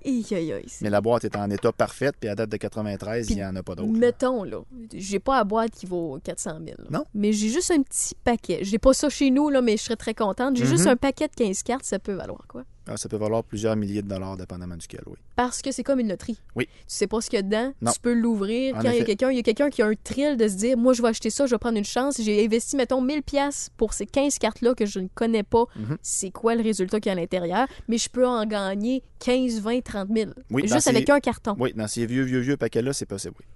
[0.02, 0.66] Aïe, aïe, aïe.
[0.80, 3.44] Mais la boîte est en état parfait, puis à date de 93, Puis il n'y
[3.44, 3.90] en a pas d'autres.
[3.92, 4.58] Mettons, là,
[4.94, 6.76] j'ai pas la boîte qui vaut 400 000.
[6.78, 6.84] là.
[6.90, 7.04] Non.
[7.12, 8.60] Mais j'ai juste un petit paquet.
[8.62, 10.56] J'ai pas ça chez nous, là, mais je serais très contente.
[10.56, 10.92] J'ai juste Mhm.
[10.92, 12.62] un paquet de 15 cartes, ça peut valoir quoi?
[12.88, 15.16] Ah, ça peut valoir plusieurs milliers de dollars, dépendamment duquel, oui.
[15.36, 16.40] Parce que c'est comme une loterie.
[16.56, 16.66] Oui.
[16.66, 17.92] Tu sais pas ce qu'il y a dedans, Non.
[17.92, 18.74] tu peux l'ouvrir.
[18.76, 20.48] En Quand il y a quelqu'un, il y a quelqu'un qui a un thrill de
[20.48, 22.20] se dire Moi, je vais acheter ça, je vais prendre une chance.
[22.20, 25.64] J'ai investi, mettons, 1000$ piastres pour ces 15 cartes-là que je ne connais pas.
[25.76, 25.98] Mhm.
[26.02, 27.68] C'est quoi le résultat qu'il y a à l'intérieur?
[27.88, 30.30] Mais je peux en gagner 15, 20, 30 000.
[30.50, 31.54] Oui, Juste ces- avec un carton.
[31.58, 33.46] Oui, dans ces vieux, vieux, vieux paquets-là, c'est possible, oui.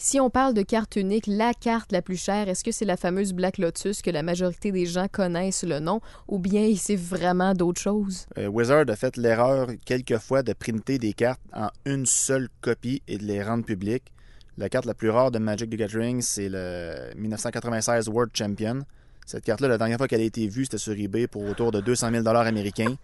[0.00, 2.96] Si on parle de carte unique, la carte la plus chère, est-ce que c'est la
[2.96, 7.52] fameuse Black Lotus que la majorité des gens connaissent le nom ou bien c'est vraiment
[7.52, 8.26] d'autres choses?
[8.38, 13.18] Euh, Wizard a fait l'erreur quelquefois de printer des cartes en une seule copie et
[13.18, 14.12] de les rendre publiques.
[14.56, 18.78] La carte la plus rare de Magic the Gathering, c'est le 1996 World Champion.
[19.26, 21.80] Cette carte-là, la dernière fois qu'elle a été vue, c'était sur eBay pour autour de
[21.80, 22.94] 200 000 américains.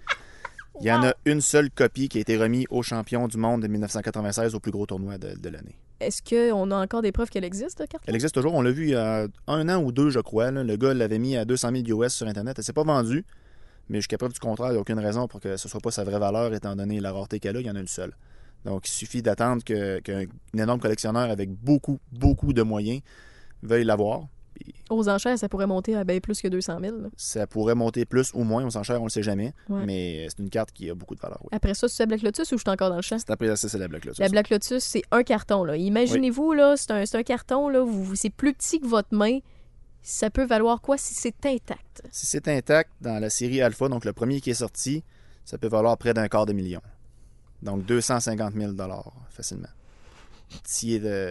[0.81, 3.63] Il y en a une seule copie qui a été remise au champion du monde
[3.63, 5.77] de 1996 au plus gros tournoi de, de l'année.
[6.01, 8.05] Est-ce qu'on a encore des preuves qu'elle existe, la carte?
[8.07, 8.55] Elle existe toujours.
[8.55, 10.51] On l'a vu il y a un an ou deux, je crois.
[10.51, 12.57] Le gars l'avait mis à 200 000 US sur Internet.
[12.59, 13.25] Elle s'est pas vendue.
[13.89, 15.91] Mais jusqu'à preuve du contraire, il n'y a aucune raison pour que ce soit pas
[15.91, 17.61] sa vraie valeur, étant donné la rareté qu'elle a.
[17.61, 18.17] Il y en a une seule.
[18.65, 23.03] Donc, il suffit d'attendre qu'un énorme collectionneur avec beaucoup, beaucoup de moyens
[23.63, 24.27] veuille l'avoir.
[24.91, 26.97] Aux enchères, ça pourrait monter à bien plus que 200 000.
[26.99, 27.09] là.
[27.17, 28.69] ça pourrait monter plus ou moins.
[28.71, 29.55] S'en cher, on le sait jamais.
[29.69, 29.85] Ouais.
[29.87, 31.39] Mais c'est une carte qui a beaucoup de valeur.
[31.43, 31.49] Oui.
[31.53, 33.19] Après ça, c'est la Black Lotus ou je suis encore dans le champ?
[33.19, 34.19] C'est après ça, c'est la Black Lotus.
[34.19, 35.65] La Black Lotus, c'est un carton.
[35.65, 35.77] Là.
[35.77, 39.39] Imaginez-vous, là, c'est un, c'est un carton, là, c'est plus petit que votre main.
[40.03, 42.03] Ça peut valoir quoi si c'est intact?
[42.11, 45.03] Si c'est intact dans la série Alpha, donc le premier qui est sorti,
[45.47, 46.83] ça peut valoir près d'un quart de million.
[47.63, 48.73] Donc 250 000
[49.31, 49.69] facilement.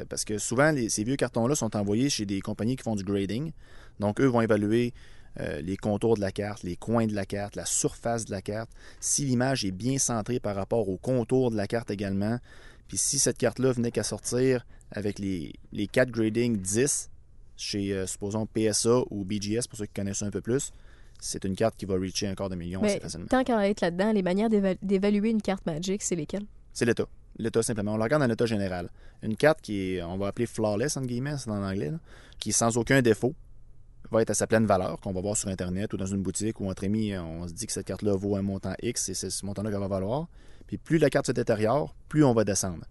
[0.10, 3.04] Parce que souvent, les- ces vieux cartons-là sont envoyés chez des compagnies qui font du
[3.04, 3.52] grading.
[4.00, 4.94] Donc, eux vont évaluer
[5.40, 8.44] euh, les contours de la carte, les coins de la carte, la surface de la
[8.44, 12.38] carte, si l'image est bien centrée par rapport aux contours de la carte également.
[12.88, 17.10] Puis si cette carte-là venait qu'à sortir avec les, les 4 grading 10
[17.58, 20.72] chez, euh, supposons, PSA ou BGS, pour ceux qui connaissent ça un peu plus,
[21.20, 23.26] c'est une carte qui va reacher un quart de million assez Mais facilement.
[23.28, 26.46] tant qu'à être là-dedans, les manières d'éva- d'évaluer une carte Magic, c'est lesquelles?
[26.74, 27.08] C'est l'état.
[27.38, 27.93] L'état simplement.
[27.93, 28.89] On le regarde dans l'état général.
[29.22, 31.98] Une carte qui est, on va appeler flawless, entre guillemets, c'est en anglais, là,
[32.39, 33.34] qui est sans aucun défaut,
[34.12, 36.60] va être à sa pleine valeur, qu'on va voir sur Internet ou dans une boutique
[36.60, 39.30] ou entre amis, on se dit que cette carte-là vaut un montant X et c'est
[39.30, 40.28] ce montant-là qu'elle va valoir.
[40.67, 42.86] Puis plus la carte se détériore, plus on va descendre.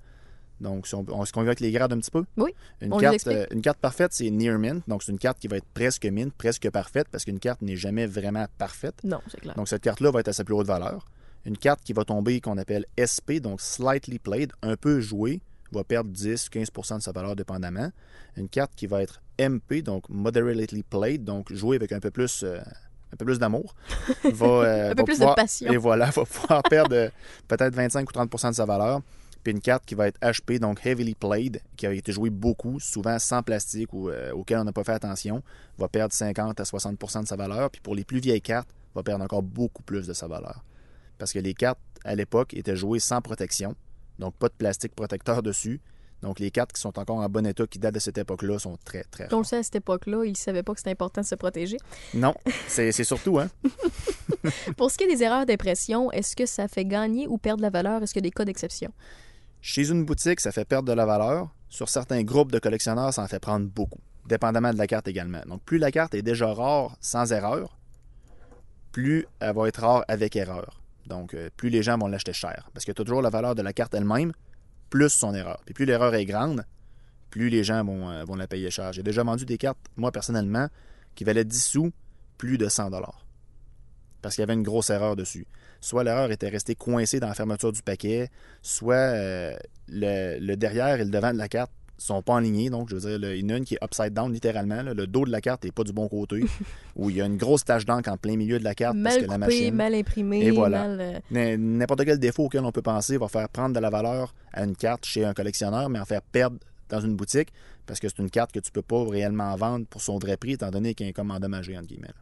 [0.61, 2.25] Donc, si on, on se convient avec les grades un petit peu?
[2.37, 4.83] Oui, Une on carte, euh, une carte parfaite, c'est near mint.
[4.89, 7.77] Donc, c'est une carte qui va être presque mint, presque parfaite, parce qu'une carte n'est
[7.77, 8.95] jamais vraiment parfaite.
[9.03, 9.55] Non, c'est clair.
[9.57, 11.05] Donc, cette carte-là va être à sa plus haute valeur.
[11.45, 15.41] Une carte qui va tomber, qu'on appelle SP, donc slightly played, un peu jouée,
[15.73, 17.91] va perdre 10-15% de sa valeur dépendamment.
[18.37, 22.43] Une carte qui va être MP, donc moderately played, donc jouée avec un peu plus,
[22.45, 22.59] euh,
[23.13, 23.75] un peu plus d'amour,
[24.25, 25.73] va, euh, Un va peu plus de passion.
[25.73, 27.09] Et voilà, va pouvoir perdre euh,
[27.49, 29.01] peut-être 25 ou 30% de sa valeur.
[29.43, 32.79] Puis une carte qui va être HP, donc heavily played, qui a été jouée beaucoup,
[32.79, 35.43] souvent sans plastique ou euh, auquel on n'a pas fait attention,
[35.79, 37.71] va perdre 50 à 60% de sa valeur.
[37.71, 40.63] Puis pour les plus vieilles cartes, va perdre encore beaucoup plus de sa valeur.
[41.23, 43.77] Parce que les cartes, à l'époque, étaient jouées sans protection,
[44.19, 45.81] donc pas de plastique protecteur dessus.
[46.21, 48.77] Donc les cartes qui sont encore en bon état, qui datent de cette époque-là, sont
[48.85, 49.47] très, très On le rares.
[49.47, 51.77] sait à cette époque-là, ils ne savaient pas que c'était important de se protéger.
[52.13, 52.35] Non,
[52.67, 53.49] c'est c'est surtout, hein,
[54.77, 57.71] Pour ce qui est des erreurs d'impression, est-ce que ça fait gagner ou perdre la
[57.71, 58.03] valeur?
[58.03, 58.91] Est-ce qu'il y a des cas d'exception?
[59.61, 61.51] Chez une boutique, ça fait perdre de la valeur.
[61.69, 65.43] Sur certains groupes de collectionneurs, ça en fait prendre beaucoup, dépendamment de la carte également.
[65.47, 67.79] Donc, plus la carte est déjà rare sans erreur,
[68.91, 70.82] plus elle va être rare avec erreur.
[71.07, 72.71] Donc, euh, plus les gens vont l'acheter cher.
[72.73, 74.33] Parce que tu as toujours la valeur de la carte elle-même,
[74.91, 75.61] plus son erreur.
[75.65, 76.65] Puis plus l'erreur est grande,
[77.31, 78.93] plus les gens vont, euh, la payer cher.
[78.93, 80.69] J'ai déjà vendu des cartes, moi personnellement,
[81.15, 81.93] qui valaient 10 sous,
[82.39, 83.27] plus de 100 dollars.
[84.21, 85.47] Parce qu'il y avait une grosse erreur dessus.
[85.81, 88.31] Soit l'erreur était restée coincée dans la fermeture du paquet,
[88.63, 89.57] soit euh,
[89.89, 92.71] le derrière et le devant de la carte sont pas alignés.
[92.71, 94.83] Donc, je veux dire, le- il y en a une qui est upside down, littéralement.
[94.83, 94.95] là.
[94.95, 96.41] Le dos de la carte n'est pas du bon côté.
[96.97, 99.17] où il y a une grosse tache d'encre en plein milieu de la carte parce
[99.17, 99.75] Mal que la machine.
[99.75, 100.89] mal imprimé, Et voilà.
[100.89, 101.23] mal...
[101.35, 104.65] euh, N'importe quel défaut auquel on peut penser va faire prendre de la valeur à
[104.65, 107.49] une carte chez un collectionneur, mais en faire perdre dans une boutique
[107.87, 110.53] parce que c'est une carte que tu peux pas réellement vendre pour son vrai prix,
[110.53, 112.09] étant donné qu'elle est comme endommagée, entre guillemets.
[112.09, 112.15] là.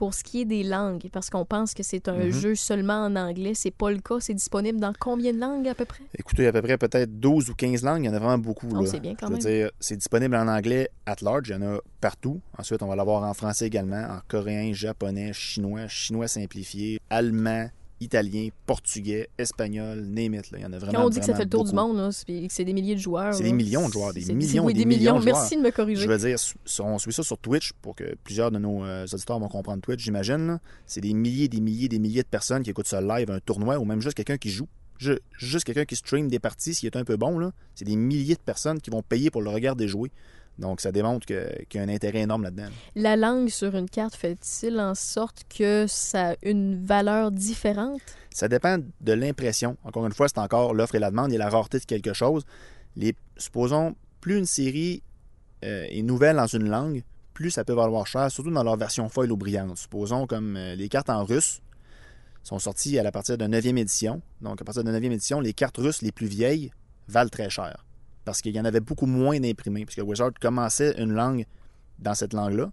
[0.00, 2.30] Pour ce qui est des langues, parce qu'on pense que c'est un Mhm.
[2.30, 4.14] jeu seulement en anglais, c'est pas le cas.
[4.18, 6.02] C'est disponible dans combien de langues à peu près?
[6.18, 8.66] Écoutez, à peu près peut-être 12 ou 15 langues, il y en a vraiment beaucoup.
[8.74, 9.38] Oh, c'est bien quand même.
[9.40, 12.40] dire, c'est disponible en anglais at large, il y en a partout.
[12.56, 17.68] Ensuite, on va l'avoir en français également, en coréen, japonais, chinois, chinois simplifié, allemand,
[18.00, 20.58] italien, portugais, espagnol, name it, là.
[20.58, 22.10] Il y en a vraiment Quand on dit que ça fait le tour du monde,
[22.12, 23.34] c'est des milliers de joueurs.
[23.34, 25.16] C'est des millions de joueurs, des millions, oui, des des millions millions.
[25.18, 25.36] de joueurs.
[25.36, 26.02] Merci de me corriger.
[26.02, 26.36] Je veux dire,
[26.80, 30.00] on suit ça sur Twitch pour que plusieurs de nos euh, auditeurs vont comprendre Twitch,
[30.02, 30.58] j'imagine.
[30.86, 33.78] C'est des milliers, des milliers, des milliers de personnes qui écoutent ça live, un tournoi,
[33.78, 34.68] ou même juste quelqu'un qui joue.
[34.98, 37.96] Ju- Juste quelqu'un qui stream des parties, s'il est un peu bon, là, c'est des
[37.96, 40.10] milliers de personnes qui vont payer pour le regarder jouer.
[40.58, 42.68] Donc, ça démontre qu'il y a un intérêt énorme là-dedans.
[42.94, 48.02] La langue sur une carte fait-il en sorte que ça a une valeur différente?
[48.34, 49.76] Ça dépend de l'impression.
[49.84, 52.44] Encore une fois, c'est encore l'offre et la demande et la rareté de quelque chose.
[52.94, 55.02] Les, supposons, plus une série
[55.64, 59.08] euh, est nouvelle dans une langue, plus ça peut valoir cher, surtout dans leur version
[59.08, 59.78] foil ou brillante.
[59.78, 61.62] Supposons comme euh, les cartes en russe
[62.42, 64.20] sont sorties à la partir de 9e édition.
[64.40, 66.70] Donc, à partir de 9e édition, les cartes russes les plus vieilles
[67.08, 67.84] valent très cher.
[68.30, 69.84] Parce qu'il y en avait beaucoup moins d'imprimés.
[69.84, 71.46] Puisque Wizard commençait une langue
[71.98, 72.70] dans cette langue-là,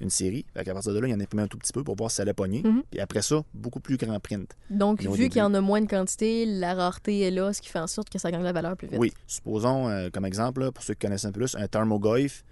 [0.00, 0.44] une série.
[0.52, 2.10] Fait qu'à partir de là, il y en imprimait un tout petit peu pour voir
[2.10, 2.60] si ça allait pogner.
[2.64, 2.82] Mhm.
[2.90, 4.56] Puis après ça, beaucoup plus grand print.
[4.68, 7.62] Donc, Mais vu qu'il y en a moins de quantité, la rareté est là, ce
[7.62, 8.98] qui fait en sorte que ça gagne la valeur plus vite.
[8.98, 12.42] Oui, supposons, euh, comme exemple, là, pour ceux qui connaissent un peu plus, un Thermogoyf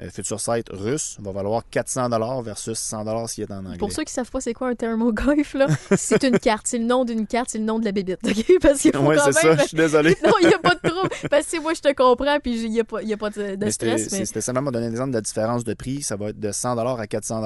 [0.00, 3.78] euh, Future Sight russe va valoir 400 versus 100 s'il est en anglais.
[3.78, 6.66] Pour ceux qui savent pas c'est quoi un thermoglyph, là, c'est une carte.
[6.66, 8.18] C'est le nom d'une carte, c'est le nom de la bébite.
[8.24, 8.44] OK?
[8.62, 9.32] Parce qu'il faut quand même...
[9.32, 10.16] ça, je suis désolé.
[10.24, 11.10] non, il n'y a pas de trouble.
[11.30, 13.30] Parce que moi, je te comprends, puis il n'y a, pas- il y a pas
[13.30, 14.12] de, de Mais c'était stress.
[14.12, 14.24] Mais...
[14.24, 16.02] c'était simplement donner un exemple de la différence de prix.
[16.02, 17.42] Ça va être de 100 à 400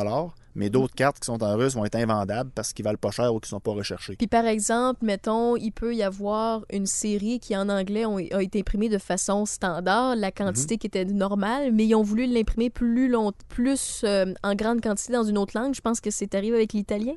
[0.57, 3.33] mais d'autres cartes qui sont en russe vont être invendables parce qu'ils valent pas cher
[3.35, 4.17] ou qui sont pas recherchés.
[4.17, 8.43] Puis par exemple, mettons, il peut y avoir une série qui en anglais ont- a
[8.43, 10.79] été imprimée de façon standard, la quantité Mhm.
[10.79, 15.13] qui était normale, mais ils ont voulu l'imprimer plus long, plus euh, en grande quantité
[15.13, 15.75] dans une autre langue.
[15.75, 17.15] Je pense que c'est arrivé avec l'italien.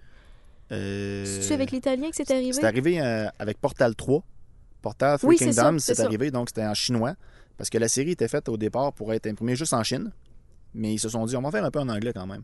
[0.72, 2.54] Euh, C'est-tu avec l'italien que c'est arrivé?
[2.54, 4.22] C'est arrivé euh, avec Portal 3.
[4.82, 6.06] Portal Three Oui, c'est Kingdoms, c'est c'est ça.
[6.08, 7.16] arrivé, donc c'était en chinois.
[7.58, 10.12] Parce que la série était faite au départ pour être imprimée juste en Chine.
[10.74, 12.44] Mais ils se sont dit, on va faire un peu en anglais quand même.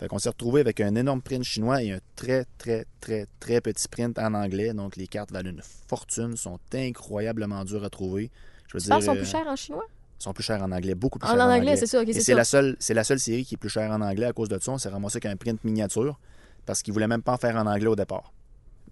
[0.00, 3.60] Fait qu'on s'est retrouvé avec un énorme print chinois et un très, très, très, très
[3.60, 4.72] petit print en anglais.
[4.72, 8.30] Donc les cartes valent une fortune, sont incroyablement dures à trouver.
[8.66, 9.84] Je veux Tu dire, sont plus euh, chers en chinois?
[10.18, 12.44] sont plus chers en anglais, beaucoup plus En, chers en, anglais, c'est ça, c'est la
[12.44, 14.72] seule, c'est la seule série qui est plus chère en anglais à cause de ça.
[14.72, 16.18] On s'est ramassé avec un print miniature
[16.64, 18.32] parce qu'ils voulaient même pas en faire en anglais au départ.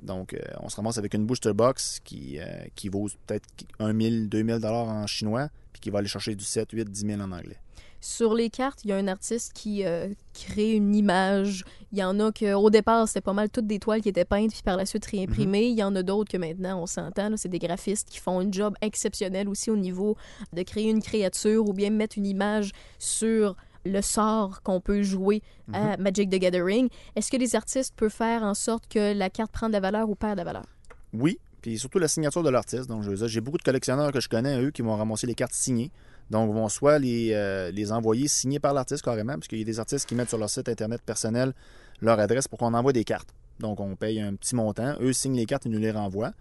[0.02, 2.44] Donc, euh, on se ramasse avec une booster box qui, euh,
[2.74, 6.44] qui vaut peut-être 1 000, 2 000 en chinois, puis qui va aller chercher du
[6.44, 7.56] 7, 8, 10 000 en anglais.
[8.00, 11.64] Sur les cartes, il y a un artiste qui euh, crée une image.
[11.92, 14.24] Il y en a que au départ, c'était pas mal toutes des toiles qui étaient
[14.24, 15.66] peintes puis par la suite réimprimées.
[15.68, 18.50] Il y en a d'autres que maintenant, on s'entend, c'est des graphistes qui font un
[18.50, 20.16] job exceptionnel aussi au niveau
[20.52, 25.42] de créer une créature ou bien mettre une image sur le sort qu'on peut jouer
[25.72, 26.88] à Magic the Gathering.
[27.16, 30.08] Est-ce que les artistes peuvent faire en sorte que la carte prenne de la valeur
[30.08, 30.66] ou perd de la valeur?
[31.12, 32.88] Oui, puis surtout la signature de l'artiste.
[32.88, 35.90] Donc, j'ai beaucoup de collectionneurs que je connais, eux, qui vont ramasser les cartes signées.
[36.30, 39.64] Donc, vont soit les, euh, les envoyer signées par l'artiste carrément, parce qu'il y a
[39.64, 41.54] des artistes qui mettent sur leur site internet personnel
[42.00, 43.28] leur adresse pour qu'on envoie des cartes.
[43.60, 44.96] Donc, on paye un petit montant.
[45.00, 46.32] Eux signent les cartes et nous les renvoient.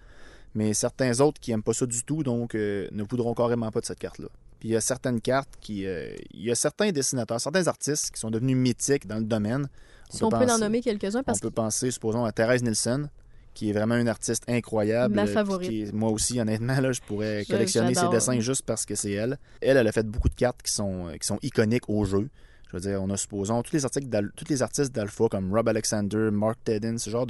[0.53, 3.79] Mais certains autres qui n'aiment pas ça du tout, donc euh, ne voudront carrément pas
[3.79, 4.27] de cette carte-là.
[4.59, 5.85] Puis il y a certaines cartes qui.
[5.85, 9.67] euh, il y a certains dessinateurs, certains artistes qui sont devenus mythiques dans le domaine.
[10.09, 13.09] Si on peut en nommer quelques-uns, parce on peut penser, supposons, à Thérèse Nielsen,
[13.57, 15.15] qui est vraiment une artiste incroyable.
[15.15, 15.67] Ma euh, favorite.
[15.69, 18.93] qui est- moi aussi, honnêtement, là, je pourrais Je- collectionner ses dessins juste parce que
[18.93, 19.39] c'est elle.
[19.61, 22.29] Elle, elle a fait beaucoup de cartes qui sont, qui sont iconiques au jeu.
[22.69, 25.69] Je veux dire, on a, supposons, tous les, articles tous les artistes d'Alpha, comme Rob
[25.69, 27.25] Alexander, Mark Tedden, ce genre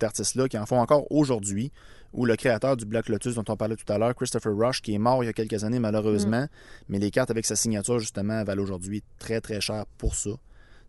[0.00, 1.70] d'artistes-là, qui en font encore aujourd'hui,
[2.14, 4.94] ou le créateur du Black Lotus dont on parlait tout à l'heure, Christopher Rush, qui
[4.94, 6.48] est mort il y a quelques années malheureusement, Mm.
[6.88, 10.30] mais les cartes avec sa signature, justement, valent aujourd'hui très très cher pour ça.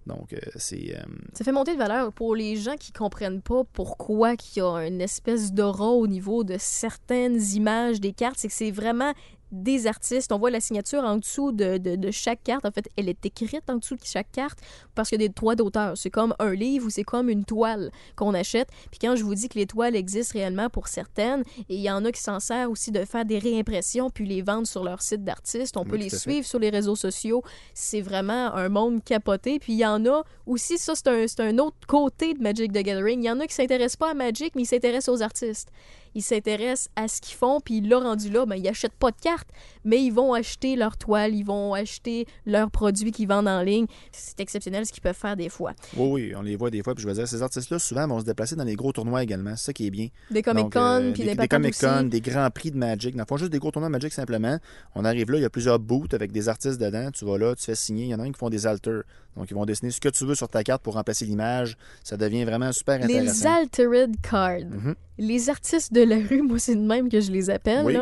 [0.10, 0.95] Donc, euh, c'est...
[0.98, 4.62] euh, Ça fait monter de valeur pour les gens qui comprennent pas pourquoi il y
[4.62, 8.36] a une espèce d'aura au niveau de certaines images des cartes.
[8.38, 9.13] C'est que c'est vraiment
[9.51, 10.31] des artistes.
[10.31, 12.65] On voit la signature en dessous de, de- de chaque carte.
[12.65, 14.59] En fait, elle est écrite en dessous de chaque carte
[14.95, 15.97] parce qu'il y a des droits d'auteur.
[15.97, 18.69] C'est comme un livre ou c'est comme une toile qu'on achète.
[18.91, 21.89] Puis quand je vous dis que les toiles existent réellement pour certaines, et il y
[21.89, 25.01] en a qui s'en servent aussi de faire des réimpressions puis les vendre sur leur
[25.01, 25.77] site d'artistes.
[25.77, 27.43] On Oui, peut les suivre sur les réseaux sociaux.
[27.73, 29.59] C'est vraiment un monde capoté.
[29.59, 32.83] Puis il y en a aussi, ça, c'est un, un autre côté de Magic the
[32.83, 33.21] Gathering.
[33.23, 35.69] Il y en a qui s'intéressent pas à Magic, mais ils s'intéressent aux artistes.
[36.15, 39.19] Ils s'intéressent à ce qu'ils font, puis là, rendu là, ben, ils achètent pas de
[39.22, 39.50] cartes,
[39.84, 43.86] mais ils vont acheter leurs toiles, ils vont acheter leurs produits qu'ils vendent en ligne.
[44.12, 45.74] C'est exceptionnel ce qu'ils peuvent faire des fois.
[45.95, 46.95] Oui, oui, on les voit des fois.
[46.95, 49.56] Puis je veux dire, ces artistes-là, souvent, vont se déplacer dans les gros tournois également.
[49.56, 50.08] C'est ça qui est bien.
[50.32, 53.15] Des Comic-Con, euh, puis des, des, Comic-Con, des grands prix de Magic.
[53.15, 54.58] Dans le fond, juste des gros tournois de Magic simplement.
[54.95, 57.10] On arrive là, il y a plusieurs booths avec des artistes dedans.
[57.12, 58.06] Tu vas là, tu fais signer.
[58.06, 59.04] Il y en a un qui font des alters.
[59.39, 61.78] Donc, ils vont dessiner ce que tu veux sur ta carte pour remplacer l'image.
[62.04, 63.56] Ça devient vraiment super Les intéressant.
[63.62, 64.65] Altered Cards.
[64.69, 64.95] Mhm.
[65.17, 67.86] Les artistes de la rue, moi, c'est de même que je les appelle.
[67.86, 67.97] Oui.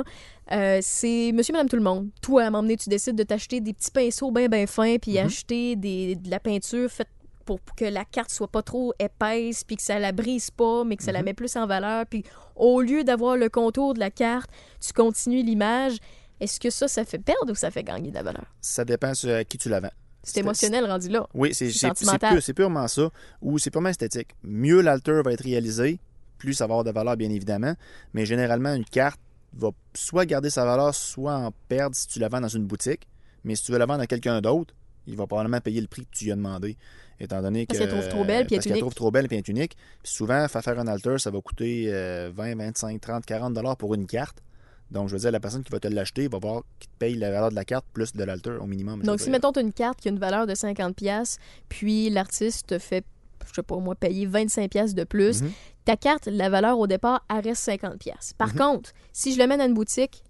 [0.51, 2.09] Euh, c'est monsieur, madame, tout le monde.
[2.21, 4.97] Toi, à un moment donné, tu décides de t'acheter des petits pinceaux bien, bien fins,
[5.01, 5.25] puis Mhm.
[5.27, 7.07] acheter des, de la peinture faite
[7.45, 10.97] pour que la carte soit pas trop épaisse, puis que ça la brise pas, mais
[10.97, 11.25] que ça la Mhm.
[11.25, 12.05] met plus en valeur.
[12.07, 12.23] Puis
[12.55, 14.49] au lieu d'avoir le contour de la carte,
[14.85, 15.97] tu continues l'image.
[16.39, 18.45] Est-ce que ça, ça fait perdre ou ça fait gagner de la valeur?
[18.61, 19.91] Ça dépend à qui tu la vends.
[20.33, 21.27] C'est émotionnel rendu là.
[21.33, 22.33] Oui, c'est C'est c'est- c'est sentimental.
[22.33, 23.09] pur- c'est purement ça.
[23.41, 24.29] Ou c'est purement esthétique.
[24.43, 25.99] Mieux l'alter va être réalisé,
[26.37, 27.73] plus ça va avoir de valeur, bien évidemment.
[28.13, 29.19] Mais généralement, une carte
[29.53, 33.07] va soit garder sa valeur, soit en perdre si tu la vends dans une boutique.
[33.43, 34.73] Mais si tu veux la vendre à quelqu'un d'autre,
[35.07, 36.75] il va probablement payer le prix que tu lui as demandé.
[37.19, 37.83] Étant donné Parce que.
[37.85, 38.81] qu'elle trouve trop belle puis elle est parce qu'elle unique.
[38.81, 39.75] trouve trop belle puis elle est unique.
[40.03, 43.95] Puis souvent, faire un alter, ça va coûter euh, 20, 25, 30, 40 dollars pour
[43.95, 44.43] une carte.
[44.91, 47.15] Donc, je veux dire, la personne qui va te l'acheter va voir qu'il te paye
[47.15, 49.01] la valeur de la carte plus de l'alter au minimum.
[49.03, 52.67] Donc, si, mettons, tu as une carte qui a une valeur de 50$, puis l'artiste
[52.67, 53.03] te fait,
[53.45, 55.51] je sais pas moi, payer 25$ de plus, Mhm.
[55.85, 58.33] ta carte, la valeur au départ, elle reste 50$.
[58.37, 58.57] Par Mhm.
[58.59, 60.23] contre, si je le mets dans une boutique,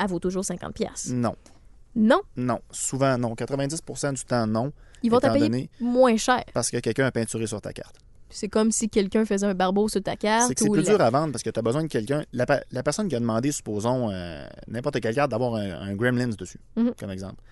[0.00, 1.10] elle vaut toujours 50$.
[1.12, 1.34] Non,
[1.96, 2.60] Non, non.
[2.70, 3.34] Souvent, non.
[3.34, 4.72] 90% du temps, non.
[5.02, 6.44] ils vont te payer donné- moins cher.
[6.54, 7.96] Parce que quelqu'un a peinturé sur ta carte.
[8.30, 10.48] C'est comme si quelqu'un faisait un barbeau sur ta carte.
[10.48, 11.88] C'est que c'est ou plus la- dur à vendre parce que tu as besoin de
[11.88, 12.24] quelqu'un.
[12.32, 15.94] La, pe- la personne qui a demandé, supposons, euh, n'importe quelle carte, d'avoir un, un
[15.94, 16.92] Gremlins dessus, Mhm.
[16.98, 17.42] comme exemple.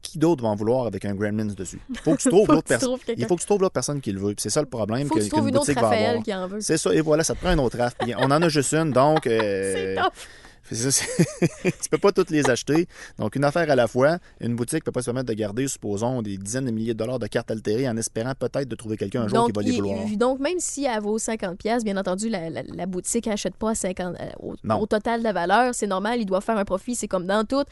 [0.00, 1.78] Qui d'autre va en vouloir avec un Gremlins dessus?
[1.90, 2.88] Il faut que tu trouves l'autre personne.
[2.88, 3.22] trouves quelqu'un.
[3.22, 4.34] Il faut que tu trouves l'autre personne qui le veut.
[4.38, 6.60] C'est ça le problème Faut que, que tu trouves une autre Raphaël qui en veut.
[6.60, 7.94] C'est ça, et voilà, ça te prend un autre raf.
[8.18, 9.26] On en a juste une, donc.
[9.28, 9.96] euh, c'est
[10.70, 11.04] ça,
[11.64, 12.86] tu peux pas toutes les acheter.
[13.18, 14.18] Donc, une affaire à la fois.
[14.40, 17.18] Une boutique peut pas se permettre de garder, supposons, des dizaines de milliers de dollars
[17.18, 19.70] de cartes altérées en espérant peut-être de trouver quelqu'un un jour donc, qui va les
[19.72, 20.06] il- vouloir.
[20.16, 23.70] donc, même si elle vaut 50$, piastres, bien entendu, la, la- la boutique n'achète pas
[23.70, 24.30] à 50, euh,
[24.78, 25.74] au, total de la valeur.
[25.74, 27.64] C'est normal, ils doivent faire un profit, c'est comme dans tout.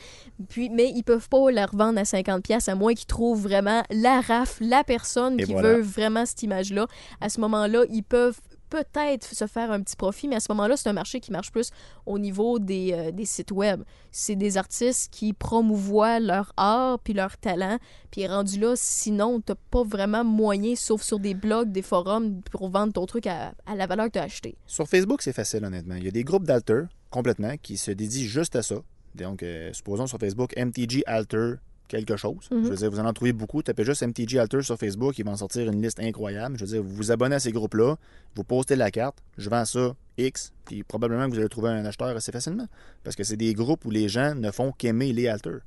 [0.48, 3.82] Puis, mais ils peuvent pas la revendre à 50$ piastres, à moins qu'ils trouvent vraiment
[3.90, 5.74] la rafle, la personne Et qui voilà.
[5.74, 6.86] veut vraiment cette image-là.
[7.20, 8.38] À ce moment-là, ils peuvent
[8.70, 11.50] peut-être se faire un petit profit, mais à ce moment-là, c'est un marché qui marche
[11.50, 11.70] plus
[12.06, 13.82] au niveau des, euh, des sites web.
[14.12, 17.78] C'est des artistes qui promouvoient leur art puis leur talent,
[18.10, 22.70] puis rendu là, sinon, t'as pas vraiment moyen, sauf sur des blogs, des forums, pour
[22.70, 24.56] vendre ton truc à, la valeur que t'as acheté.
[24.66, 25.96] Sur Facebook, c'est facile, honnêtement.
[25.96, 28.76] Il y a des groupes d'alter, complètement, qui se dédient juste à ça.
[29.16, 31.54] Donc, euh, supposons sur Facebook, MTG Alter
[31.90, 32.48] quelque chose.
[32.50, 32.64] Mhm.
[32.64, 33.62] Je veux dire, vous en en trouvez beaucoup.
[33.62, 36.56] Tapez juste MTG Alter sur Facebook, ils vont en sortir une liste incroyable.
[36.56, 37.96] Je veux dire, vous vous abonnez à ces groupes-là,
[38.34, 41.84] vous postez la carte, je vends ça X, puis probablement que vous allez trouver un
[41.84, 42.66] acheteur assez facilement.
[43.04, 45.60] Parce que c'est des groupes où les gens ne font qu'aimer les alters.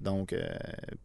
[0.00, 0.46] Donc, euh,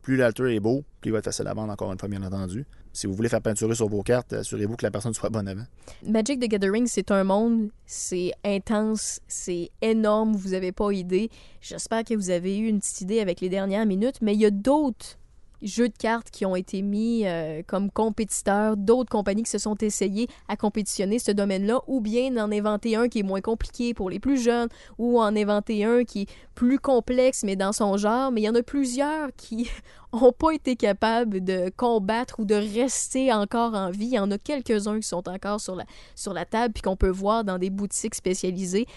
[0.02, 2.24] plus l'alter est beau, plus il va être facile à vendre, encore une fois, bien
[2.24, 2.66] entendu.
[2.92, 5.66] Si vous voulez faire peinturer sur vos cartes, assurez-vous que la personne soit bonne avant.
[6.04, 11.30] Magic the Gathering, c'est un monde, c'est intense, c'est énorme, vous avez pas idée.
[11.62, 14.46] J'espère que vous avez eu une petite idée avec les dernières minutes, mais il y
[14.46, 15.19] a d'autres
[15.62, 19.76] jeux de cartes qui ont été mis euh, comme compétiteurs, d'autres compagnies qui se sont
[19.76, 24.10] essayées à compétitionner ce domaine-là, ou bien d'en inventer un qui est moins compliqué pour
[24.10, 28.32] les plus jeunes, ou en inventer un qui est plus complexe mais dans son genre.
[28.32, 29.70] Mais il y en a plusieurs qui
[30.12, 34.08] ont pas été capables de combattre ou de rester encore en vie.
[34.08, 36.96] Il y en a quelques-uns qui sont encore sur la, sur la table puis qu'on
[36.96, 38.88] peut voir dans des boutiques spécialisées,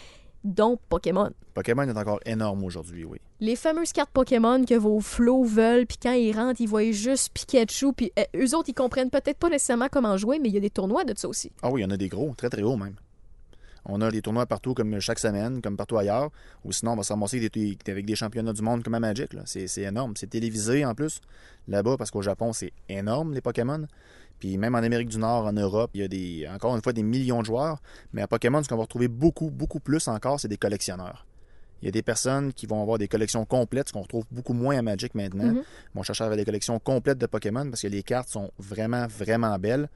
[0.45, 1.31] dont Pokémon.
[1.55, 3.19] Pokémon est encore énorme aujourd'hui, oui.
[3.41, 7.33] Les fameuses cartes Pokémon que vos flots veulent, puis quand ils rentrent, ils voient juste
[7.35, 10.59] Pikachu, puis euh, eux autres, ils comprennent peut-être pas nécessairement comment jouer, mais il y
[10.59, 11.53] a des tournois de ça aussi.
[11.63, 12.95] Ah oui, il y en a des gros, très très hauts même.
[13.85, 16.31] On a des tournois partout, comme chaque semaine, comme partout ailleurs.
[16.65, 19.01] Ou sinon, on va se ramasser avec des, avec des championnats du monde comme à
[19.01, 19.31] Magic.
[19.45, 20.13] c'est énorme.
[20.17, 21.21] C'est télévisé en plus,
[21.67, 23.87] là-bas, parce qu'au Japon, c'est énorme, les Pokémon.
[24.43, 26.93] Puis même en Amérique du Nord, en Europe, il y a des, encore une fois
[26.93, 27.81] des millions de joueurs.
[28.13, 31.29] Mais à Pokémon, ce qu'on va retrouver beaucoup, beaucoup plus encore, c'est des collectionneurs.
[31.81, 34.53] Il y a des personnes qui vont avoir des collections complètes, ce qu'on retrouve beaucoup
[34.53, 35.45] moins à Magic maintenant.
[35.45, 35.63] Mhm.
[35.63, 38.51] Ils vont chercher à avoir des collections complètes de Pokémon parce que les cartes sont
[38.59, 39.89] vraiment, vraiment belles.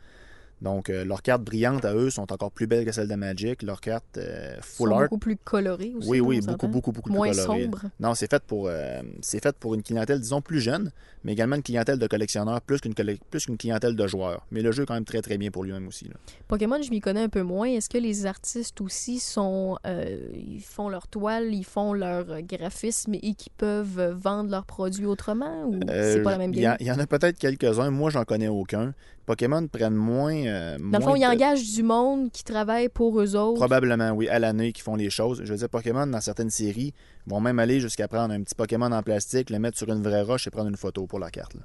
[0.62, 3.62] Donc, euh, leurs cartes brillantes à eux sont encore plus belles que celles de Magic.
[3.62, 5.02] Leurs cartes euh, Ils full sont art.
[5.02, 6.08] beaucoup plus colorés aussi.
[6.08, 7.62] Oui, oui, beaucoup, beaucoup, beaucoup Moins plus colorées.
[7.64, 7.80] sombre.
[8.00, 10.90] Non, c'est fait pour euh, c'est fait pour une clientèle, disons, plus jeune,
[11.24, 14.46] mais également une clientèle de collectionneurs plus qu'une plus qu'une clientèle de joueurs.
[14.50, 16.06] Mais le jeu est quand même très, très bien pour lui-même aussi.
[16.06, 16.14] là.
[16.48, 17.66] Pokémon, je m'y connais un peu moins.
[17.68, 19.76] Est-ce que les artistes aussi sont.
[19.86, 25.04] euh, ils font leur toile, ils font leur graphisme et qui peuvent vendre leurs produits
[25.06, 26.76] autrement ou c'est pas la même Il y, game?
[26.80, 27.90] il y en a peut-être quelques-uns.
[27.90, 28.94] Moi, j'en connais aucun.
[29.26, 30.34] Pokémon prennent moins.
[30.34, 33.56] euh, Dans le fond, ils engagent du monde qui travaille pour eux autres.
[33.58, 35.42] Probablement, oui, à l'année qui font les choses.
[35.44, 36.94] Je veux dire, Pokémon, dans certaines séries,
[37.26, 40.22] vont même aller jusqu'à prendre un petit Pokémon en plastique, le mettre sur une vraie
[40.22, 41.54] roche et prendre une photo pour la carte.
[41.54, 41.60] là.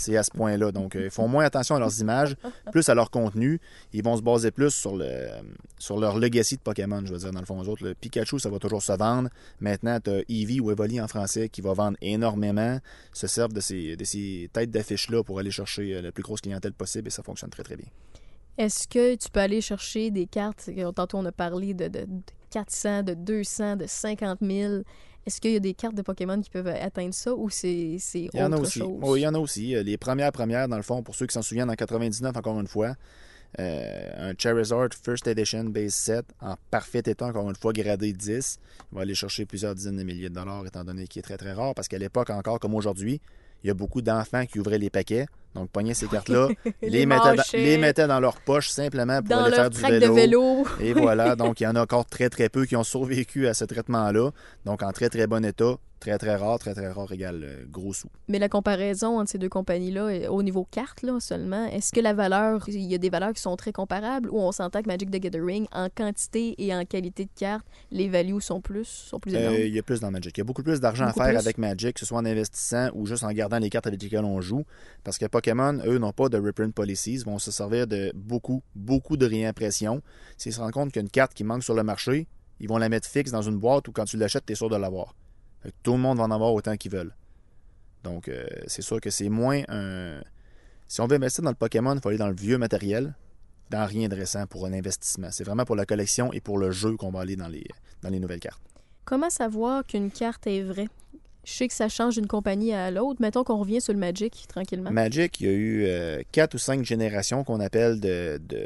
[0.00, 0.72] C'est à ce point-là.
[0.72, 2.34] Donc, euh, ils font moins attention à leurs images,
[2.72, 3.60] plus à leur contenu.
[3.92, 5.28] Ils vont se baser plus sur, le,
[5.78, 7.62] sur leur legacy de Pokémon, je veux dire, dans le fond.
[7.62, 9.28] Eux autres, le Pikachu, ça va toujours se vendre.
[9.60, 12.78] Maintenant, tu as Eevee ou Evoli en français qui va vendre énormément,
[13.12, 16.40] se servent de ces, de ces têtes d'affiches-là pour aller chercher euh, la plus grosse
[16.40, 17.86] clientèle possible et ça fonctionne très, très bien.
[18.58, 20.68] Est-ce que tu peux aller chercher des cartes?
[20.94, 24.82] Tantôt, on a parlé de, de- de 400, de 200, de 50 000.
[25.26, 28.28] Est-ce qu'il y a des cartes de Pokémon qui peuvent atteindre ça ou c'est c'est
[28.32, 28.78] Il y en a autre aussi.
[28.78, 28.98] chose?
[29.02, 29.74] Oui, il y en a aussi.
[29.84, 32.66] Les premières premières, dans le fond, pour ceux qui s'en souviennent, en 99, encore une
[32.66, 32.94] fois,
[33.58, 38.58] euh, un Charizard First Edition Base 7 en parfait état, encore une fois, gradé 10.
[38.92, 41.36] Il va aller chercher plusieurs dizaines de milliers de dollars, étant donné qu'il est très
[41.36, 43.20] très rare, parce qu'à l'époque, encore comme aujourd'hui,
[43.62, 45.26] il y a beaucoup d'enfants qui ouvraient les paquets.
[45.54, 46.48] Donc, pognaient ces cartes-là,
[46.82, 49.70] les, Les mettaient dans, les mettaient dans leur poche simplement pour Dans aller leur faire
[49.70, 50.06] du vélo.
[50.06, 50.66] de vélo.
[50.80, 53.54] Et voilà, donc il y en a encore très très peu qui ont survécu à
[53.54, 54.30] ce traitement-là.
[54.64, 57.92] Donc en très très bon état, Très, très rare, très, très rare égale euh, gros
[57.92, 58.08] sous.
[58.26, 62.00] Mais la comparaison entre ces deux compagnies-là, euh, au niveau carte là, seulement, est-ce que
[62.00, 64.86] la valeur, il y a des valeurs qui sont très comparables ou on s'entend que
[64.86, 69.20] Magic the Gathering, en quantité et en qualité de carte, les values sont plus, sont
[69.20, 69.56] plus énormes?
[69.56, 70.34] Euh, il y a plus dans Magic.
[70.38, 71.36] Il y a beaucoup plus d'argent à faire plus.
[71.36, 74.24] avec Magic, que ce soit en investissant ou juste en gardant les cartes avec lesquelles
[74.24, 74.64] on joue.
[75.04, 79.16] Parce que Pokémon, eux, n'ont pas de reprint policies, vont se servir de beaucoup, beaucoup
[79.16, 80.02] de réimpression.
[80.36, 82.28] S'ils se rendent compte qu'il carte qui manque sur le marché,
[82.58, 84.68] ils vont la mettre fixe dans une boîte ou quand tu l'achètes, tu es sûr
[84.68, 85.14] de l'avoir.
[85.82, 87.14] Tout le monde va en avoir autant qu'ils veulent.
[88.04, 90.20] Donc, euh, c'est sûr que c'est moins un.
[90.88, 93.14] Si on veut investir dans le Pokémon, il faut aller dans le vieux matériel,
[93.70, 95.28] dans rien de récent pour un investissement.
[95.30, 97.64] C'est vraiment pour la collection et pour le jeu qu'on va aller dans les,
[98.02, 98.62] dans les nouvelles cartes.
[99.06, 100.88] Comment savoir qu'une carte est vraie?
[101.44, 103.20] Je sais que ça change d'une compagnie à l'autre.
[103.22, 104.90] Mettons qu'on revient sur le Magic tranquillement.
[104.90, 108.62] Magic, il y a eu euh, quatre ou cinq générations qu'on appelle de, de,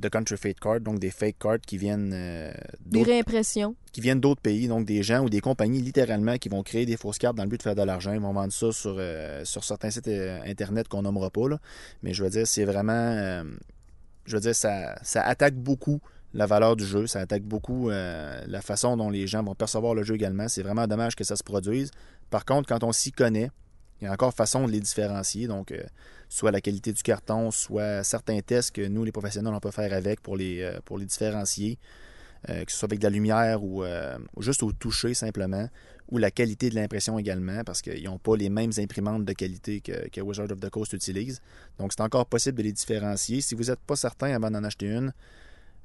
[0.00, 2.50] de counterfeit cards, donc des fake cards qui viennent euh,
[2.86, 3.74] Des d'autres réimpressions.
[3.92, 6.96] qui viennent d'autres pays, donc des gens ou des compagnies littéralement qui vont créer des
[6.96, 8.12] fausses cartes dans le but de faire de l'argent.
[8.14, 10.08] Ils vont vendre ça sur, euh, sur certains sites
[10.46, 11.48] internet qu'on nommera pas.
[11.48, 11.58] Là.
[12.02, 13.44] Mais je veux dire, c'est vraiment.
[14.24, 16.00] je veux dire, ça, ça attaque beaucoup
[16.32, 19.94] la valeur du jeu, ça attaque beaucoup euh, la façon dont les gens vont percevoir
[19.94, 20.48] le jeu également.
[20.48, 21.90] C'est vraiment dommage que ça se produise.
[22.30, 23.50] Par contre, quand on s'y connaît,
[24.00, 25.48] il y a encore façon de les différencier.
[25.48, 25.82] Donc, euh,
[26.28, 29.92] soit la qualité du carton, soit certains tests que nous, les professionnels, on peut faire
[29.92, 31.78] avec pour les, euh, différencier,
[32.46, 33.84] que ce soit avec de la lumière ou,
[34.38, 35.68] juste au toucher simplement,
[36.08, 39.82] ou la qualité de l'impression également, parce qu'ils n'ont pas les mêmes imprimantes de qualité
[39.82, 41.42] que, que Wizard of the Coast utilise.
[41.78, 43.42] Donc, c'est encore possible de les différencier.
[43.42, 45.12] Si vous n'êtes pas certain avant d'en acheter une,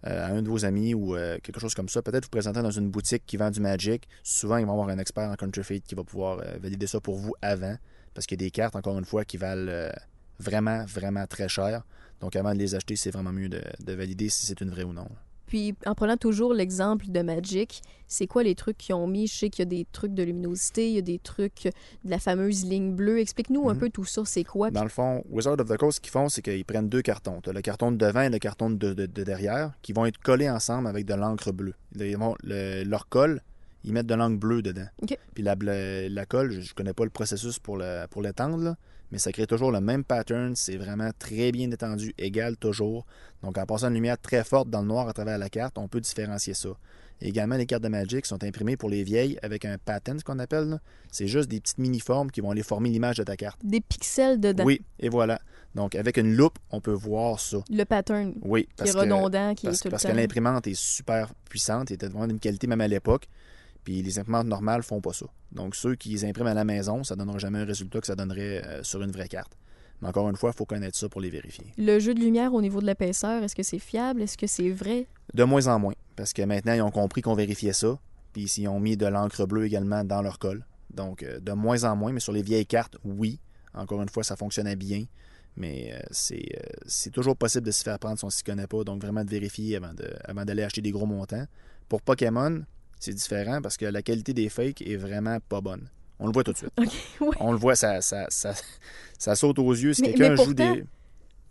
[0.03, 2.71] à un de vos amis ou euh, quelque chose comme ça, peut-être vous présenter dans
[2.71, 4.07] une boutique qui vend du Magic.
[4.23, 7.15] Souvent, ils vont avoir un expert en counterfeit qui va pouvoir euh, valider ça pour
[7.17, 7.75] vous avant,
[8.13, 9.91] parce qu'il y a des cartes, encore une fois, qui valent euh,
[10.39, 11.83] vraiment, vraiment très cher.
[12.21, 14.93] Donc, avant de les acheter, c'est vraiment mieux de valider si c'est une vraie ou
[14.93, 15.07] non.
[15.47, 19.27] Puis, en prenant toujours l'exemple de Magic, c'est quoi les trucs qu'ils ont mis?
[19.27, 21.65] Je sais qu'il y a des trucs de luminosité, il y a des trucs
[22.03, 23.19] de la fameuse ligne bleue.
[23.19, 23.79] Explique-nous un Mhm.
[23.79, 24.71] peu tout ça, c'est quoi?
[24.71, 27.41] Dans le fond, Wizard of the Coast, ce qu'ils font, c'est qu'ils prennent deux cartons.
[27.41, 30.05] Tu as le carton de devant et le carton de, de- de derrière, qui vont
[30.05, 31.73] être collés ensemble avec de l'encre bleue.
[31.95, 33.41] Ils vont, le- leur colle,
[33.83, 34.87] ils mettent de l'encre bleue dedans.
[35.35, 35.55] Puis la,
[36.09, 37.79] la colle, je, je connais pas le processus pour
[38.09, 38.75] pour l'étendre, là,
[39.15, 40.57] mais ça crée toujours le même pattern.
[40.57, 43.05] C'est vraiment très bien étendu, égal toujours.
[43.43, 45.87] Donc, en passant une lumière très forte dans le noir à travers la carte, on
[45.87, 46.67] peut différencier ça.
[47.21, 50.37] Également, les cartes de Magic sont imprimées pour les vieilles avec un pattern, ce qu'on
[50.37, 50.81] appelle.
[51.13, 53.57] C'est juste des petites mini-formes qui vont aller former l'image de ta carte.
[53.63, 54.65] Des pixels dedans.
[54.65, 55.39] Oui, et voilà.
[55.75, 57.59] Donc, avec une loupe, on peut voir ça.
[57.69, 60.17] Le pattern Oui, qui parce est que, redondant, qui parce, est tout parce le que
[60.17, 63.29] l'imprimante est super puissante et était vraiment d'une qualité même à l'époque.
[63.85, 65.27] Puis les imprimantes normales font pas ça.
[65.53, 68.15] Donc, ceux qui les impriment à la maison, ça donnera jamais un résultat que ça
[68.15, 69.53] donnerait euh, sur une vraie carte.
[70.01, 71.67] Mais encore une fois, il faut connaître ça pour les vérifier.
[71.77, 74.21] Le jeu de lumière au niveau de l'épaisseur, est-ce que c'est fiable?
[74.21, 75.07] Est-ce que c'est vrai?
[75.33, 77.97] De moins en moins, parce que maintenant, ils ont compris qu'on vérifiait ça.
[78.33, 80.65] Puis ils ont mis de l'encre bleue également dans leur colle.
[80.93, 83.39] Donc, euh, de moins en moins, mais sur les vieilles cartes, oui.
[83.73, 85.05] Encore une fois, ça fonctionnait bien.
[85.55, 88.43] Mais euh, c'est euh, c'est toujours possible de se faire prendre si on ne s'y
[88.43, 88.83] connaît pas.
[88.83, 91.45] Donc, vraiment de vérifier avant de- avant d'aller acheter des gros montants.
[91.87, 92.63] Pour Pokémon,
[92.99, 95.87] c'est différent parce que la qualité des fakes est vraiment pas bonne.
[96.19, 96.71] On le voit tout de suite.
[97.21, 97.29] Oui.
[97.39, 98.53] On le voit, ça, ça, ça,
[99.19, 99.93] ça saute aux yeux.
[99.93, 100.85] Si quelqu'un joue pourtant- des.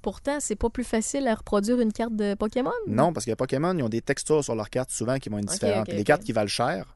[0.02, 2.70] Pourtant, c'est pas plus facile à reproduire une carte de Pokémon?
[2.86, 5.46] Non, parce que Pokémon, ils ont des textures sur leurs cartes souvent qui vont être
[5.46, 5.88] différentes.
[5.88, 6.94] les cartes qui valent cher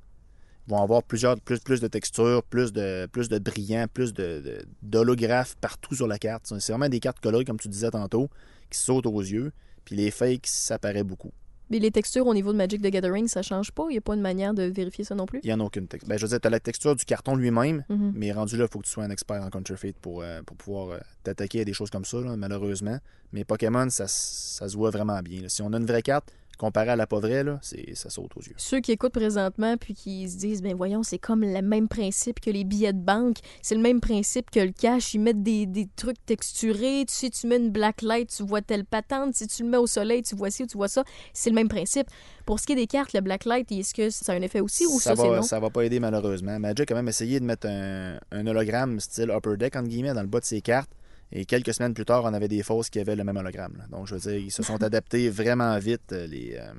[0.67, 4.63] vont avoir plusieurs, plus, plus de textures, plus de, plus de brillants, plus de, de-
[4.83, 6.53] d'holographes partout sur la carte.
[6.59, 8.29] C'est vraiment des cartes colorées, comme tu disais tantôt,
[8.71, 9.53] qui sautent aux yeux.
[9.87, 11.33] Puis les fakes, ça paraît beaucoup.
[11.71, 13.85] Mais les textures au niveau de Magic the Gathering, ça change pas?
[13.89, 15.41] Il n'y a pas une manière de vérifier ça non plus?
[15.43, 16.09] Il n'y en a aucune texture.
[16.09, 18.13] Ben, je veux dire, tu as la texture du carton lui-même, Mhm.
[18.15, 20.57] mais rendu là, il faut que tu sois un expert en counterfeit pour, euh, pour
[20.57, 22.99] pouvoir euh, t'attaquer à des choses comme ça, là, malheureusement.
[23.33, 25.43] Mais Pokémon, ça, ça se voit vraiment bien.
[25.43, 25.49] là.
[25.49, 28.37] Si on a une vraie carte, comparée à la pas vraie, là, c'est, ça saute
[28.37, 28.55] aux yeux.
[28.57, 32.41] Ceux qui écoutent présentement puis qui se disent ben voyons c'est comme le même principe
[32.41, 35.67] que les billets de banque c'est le même principe que le cash ils mettent des,
[35.67, 39.47] des trucs texturés tu sais tu mets une black light tu vois telle patente si
[39.47, 41.69] tu le mets au soleil tu vois ci ou tu vois ça c'est le même
[41.69, 42.09] principe
[42.45, 44.61] pour ce qui est des cartes le black light est-ce que ça a un effet
[44.61, 45.43] aussi ou ça, c'est va, non?
[45.43, 46.59] ça va pas aider malheureusement.
[46.59, 50.15] Magic a quand même essayé de mettre un, un hologramme style Upper Deck entre guillemets
[50.15, 50.91] dans le bas de ses cartes.
[51.33, 53.77] Et quelques semaines plus tard, on avait des fausses qui avaient le même hologramme.
[53.79, 53.85] là.
[53.91, 56.73] Donc je veux dire, ils se sont adaptés vraiment vite, euh, les, euh,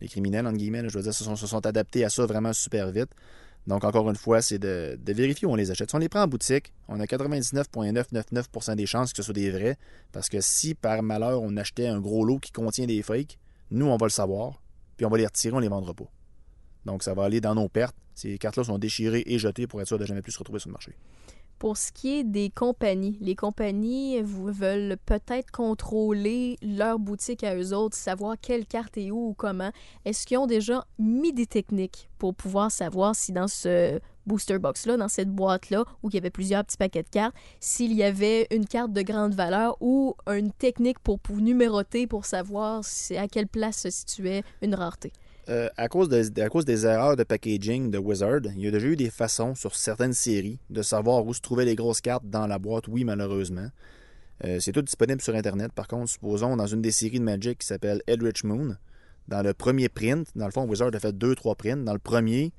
[0.00, 0.82] les criminels, entre guillemets.
[0.82, 3.10] là, je veux dire, se sont, se sont adaptés à ça vraiment super vite.
[3.66, 5.90] Donc encore une fois, c'est de, de vérifier où on les achète.
[5.90, 9.50] Si on les prend en boutique, on a 99,999% des chances que ce soit des
[9.50, 9.76] vrais.
[10.12, 13.38] Parce que si par malheur on achetait un gros lot qui contient des fakes,
[13.70, 14.62] nous on va le savoir,
[14.96, 16.10] puis on va les retirer, on les vendra pas.
[16.84, 17.96] Donc, ça va aller dans nos pertes.
[18.14, 20.68] Ces cartes-là sont déchirées et jetées pour être sûr de jamais plus se retrouver sur
[20.68, 20.92] le marché.
[21.64, 27.72] Pour ce qui est des compagnies, les compagnies veulent peut-être contrôler leur boutique à eux
[27.72, 29.70] autres, savoir quelle carte est où ou comment.
[30.04, 34.98] Est-ce qu'ils ont déjà mis des techniques pour pouvoir savoir si dans ce booster box-là,
[34.98, 38.46] dans cette boîte-là, où il y avait plusieurs petits paquets de cartes, s'il y avait
[38.50, 42.82] une carte de grande valeur ou une technique pour, pour numéroter pour savoir
[43.16, 45.14] à quelle place se situait une rareté?
[45.50, 49.10] Euh, à, cause des erreurs de packaging de Wizard, il y a déjà eu des
[49.10, 52.88] façons sur certaines séries de savoir où se trouvaient les grosses cartes dans la boîte,
[52.88, 53.68] oui, malheureusement.
[54.44, 55.72] Euh, c'est tout disponible sur Internet.
[55.72, 58.76] Par contre, supposons dans une des séries de Magic qui s'appelle Eldritch Moon,
[59.28, 61.84] dans le premier print, dans le fond, Wizard a fait deux, trois prints.
[61.84, 62.52] Dans le premier,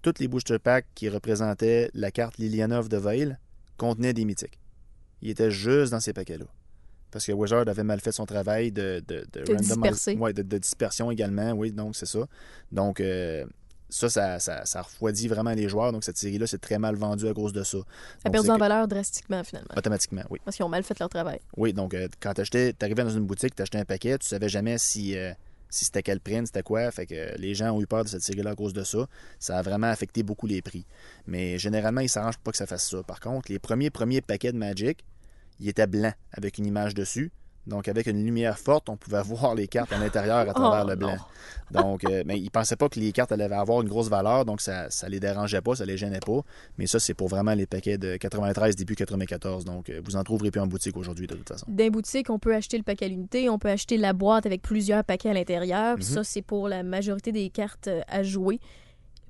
[0.00, 3.36] tous les booster packs qui représentaient la carte Liliana of the Veil
[3.76, 4.58] contenaient des mythiques.
[5.22, 6.46] Il était juste dans ces paquets-là.
[7.12, 11.52] Parce que Wizard avait mal fait son travail de, de, de, de, dispersion également.
[11.52, 12.26] Oui, donc c'est ça.
[12.72, 13.44] Donc, euh,
[13.90, 15.92] ça, ça, ça, refroidit vraiment les joueurs.
[15.92, 17.78] Donc, cette série-là, c'est très mal vendu à cause de ça.
[18.22, 19.74] Ça a perdu en valeur drastiquement, finalement.
[19.76, 20.40] Automatiquement, oui.
[20.42, 21.38] Parce qu'ils ont mal fait leur travail.
[21.56, 24.48] Oui, donc, euh, quand tu arrivais dans une boutique, tu achetais un paquet, tu savais
[24.48, 25.16] jamais si.
[25.16, 25.32] Euh,
[25.68, 26.90] si c'était quel print, c'était quoi.
[26.90, 29.06] Fait que les gens ont eu peur de cette série-là à cause de ça.
[29.38, 30.84] Ça a vraiment affecté beaucoup les prix.
[31.26, 33.02] Mais généralement, ils s'arrangent pas que ça fasse ça.
[33.02, 35.02] Par contre, les premiers premiers paquets de Magic,
[35.62, 37.32] ils étaient blancs avec une image dessus.
[37.64, 40.90] Donc, avec une lumière forte, on pouvait voir les cartes à l'intérieur à travers oh,
[40.90, 41.16] le blanc.
[41.70, 44.44] Donc, euh, mais ils ne pensaient pas que les cartes allaient avoir une grosse valeur,
[44.44, 46.40] donc ça ne les dérangeait pas, ça les gênait pas.
[46.76, 49.64] Mais ça, c'est pour vraiment les paquets de 93, début 94.
[49.64, 51.66] Donc, euh, vous en trouverez plus en boutique aujourd'hui, de toute façon.
[51.68, 54.62] Dans boutique, on peut acheter le paquet à l'unité, on peut acheter la boîte avec
[54.62, 55.98] plusieurs paquets à l'intérieur.
[55.98, 56.02] Mm-hmm.
[56.02, 58.58] Ça, c'est pour la majorité des cartes euh, à jouer.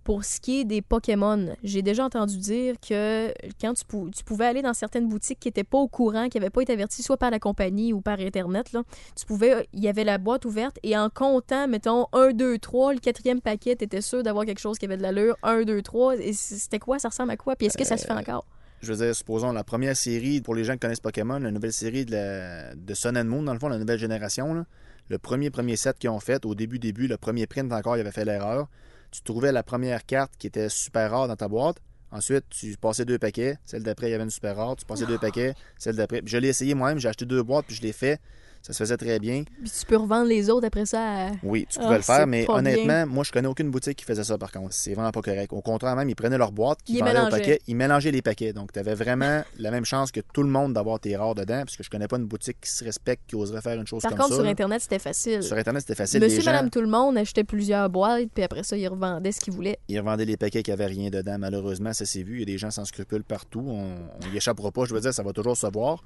[0.05, 4.47] Pour ce qui est des Pokémon, j'ai déjà entendu dire que quand tu, tu, pouvais
[4.47, 7.17] aller dans certaines boutiques qui n'étaient pas au courant, qui n'avaient pas été averties soit
[7.17, 8.83] par la compagnie ou par Internet, là,
[9.17, 12.95] tu pouvais, il y avait la boîte ouverte et en comptant, mettons, 1, 2, 3,
[12.95, 15.37] le quatrième paquet, tu étais sûr d'avoir quelque chose qui avait de l'allure.
[15.43, 16.17] 1, 2, 3.
[16.17, 16.99] Et c'était quoi?
[16.99, 17.55] Ça ressemble à quoi?
[17.55, 18.45] Puis est-ce que ça se fait euh, encore?
[18.83, 21.73] je veux dire, supposons la première série, pour les gens qui connaissent Pokémon, la nouvelle
[21.73, 24.67] série de, de Sun and Moon, dans le fond, la nouvelle génération,
[25.09, 28.01] le premier premier set qu'ils ont fait, au début, début, le premier print encore, il
[28.01, 28.69] avait fait l'erreur
[29.13, 31.77] tu trouvais la première carte qui était super rare dans ta boîte.
[32.11, 33.57] Ensuite, tu passais deux paquets.
[33.65, 34.75] Celle d'après, il y avait une super rare.
[34.77, 35.55] Tu passais deux paquets.
[35.79, 36.23] Celle d'après.
[36.25, 36.99] Je l'ai essayé moi-même.
[36.99, 38.21] J'ai acheté deux boîtes, puis je l'ai fait.
[38.63, 39.43] Ça se faisait très bien.
[39.61, 41.31] Puis tu peux revendre les autres après ça.
[41.43, 44.39] Oui, tu pouvais le faire, mais honnêtement, moi, je connais aucune boutique qui faisait ça,
[44.39, 44.73] par contre.
[44.73, 45.53] C'est vraiment pas correct.
[45.53, 48.53] Au contraire, même, ils prenaient leur boîte, ils vendaient paquet, ils mélangeaient les paquets.
[48.53, 51.63] Donc, tu avais vraiment la même chance que tout le monde d'avoir tes rares dedans,
[51.65, 54.03] parce que je connais pas une boutique qui se respecte, qui oserait faire une chose
[54.03, 54.17] comme ça.
[54.17, 55.43] Par contre, sur Internet, c'était facile.
[55.43, 56.21] Sur Internet, c'était facile.
[56.23, 59.55] Monsieur, madame, tout le monde achetait plusieurs boîtes, puis après ça, ils revendaient ce qu'ils
[59.55, 59.79] voulaient.
[59.89, 62.35] Ils revendaient les paquets qui avaient rien dedans, malheureusement, ça s'est vu.
[62.35, 63.65] Il y a des gens sans scrupules partout.
[63.67, 66.05] On, on y échappera pas, je veux dire, ça va toujours se voir.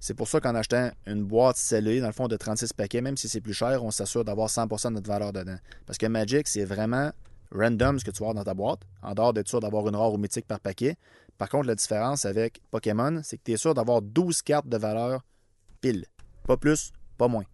[0.00, 3.16] C'est pour ça qu'en achetant une boîte scellée, dans le fond, de 36 paquets, même
[3.16, 5.58] si c'est plus cher, on s'assure d'avoir 100% de notre valeur dedans.
[5.86, 7.10] Parce que Magic, c'est vraiment
[7.50, 9.96] random ce que tu vas avoir dans ta boîte, en dehors d'être sûr d'avoir une
[9.96, 10.96] rare ou mythique par paquet.
[11.36, 14.76] Par contre, la différence avec Pokémon, c'est que tu es sûr d'avoir 12 cartes de
[14.76, 15.22] valeur
[15.80, 16.06] pile.
[16.46, 17.44] Pas plus, pas moins.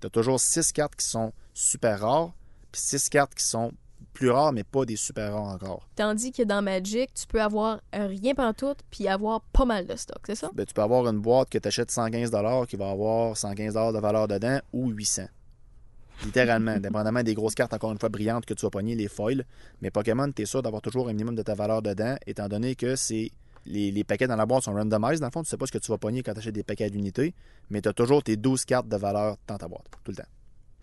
[0.00, 2.34] Tu as toujours 6 cartes qui sont super rares,
[2.72, 3.72] puis 6 cartes qui sont
[4.12, 5.88] plus rares, mais pas des super rares encore.
[5.96, 10.20] Tandis que dans Magic, tu peux avoir rien tout puis avoir pas mal de stock,
[10.26, 10.50] c'est ça?
[10.54, 12.30] Ben, tu peux avoir une boîte que tu achètes 115
[12.68, 15.22] qui va avoir 115 de valeur dedans ou 800.
[16.24, 19.44] Littéralement, dépendamment des grosses cartes, encore une fois, brillantes que tu vas pogner, les foils.
[19.80, 22.74] Mais Pokémon, tu es sûr d'avoir toujours un minimum de ta valeur dedans, étant donné
[22.74, 23.30] que c'est
[23.66, 25.20] les, paquets dans la boîte sont randomized.
[25.20, 26.64] Dans le fond, tu sais pas ce que tu vas pogner quand tu achètes des
[26.64, 27.34] paquets d'unités,
[27.70, 30.28] mais tu as toujours tes 12 cartes de valeur dans ta boîte, tout le temps.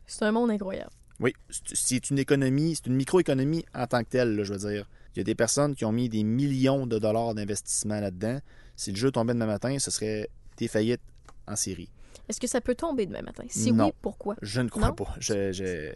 [0.06, 0.92] C'est un monde incroyable.
[1.20, 1.34] Oui,
[1.74, 4.90] c'est une économie, c'est une microéconomie en tant que telle, je veux dire.
[5.16, 8.40] Il y a des personnes qui ont mis des millions de dollars d'investissement là-dedans.
[8.76, 11.02] Si le jeu tombait demain matin, ce serait des faillites
[11.48, 11.90] en série.
[12.30, 13.44] Est-ce que ça peut tomber demain matin?
[13.50, 14.36] Si oui, pourquoi?
[14.44, 15.16] Je ne crois pas.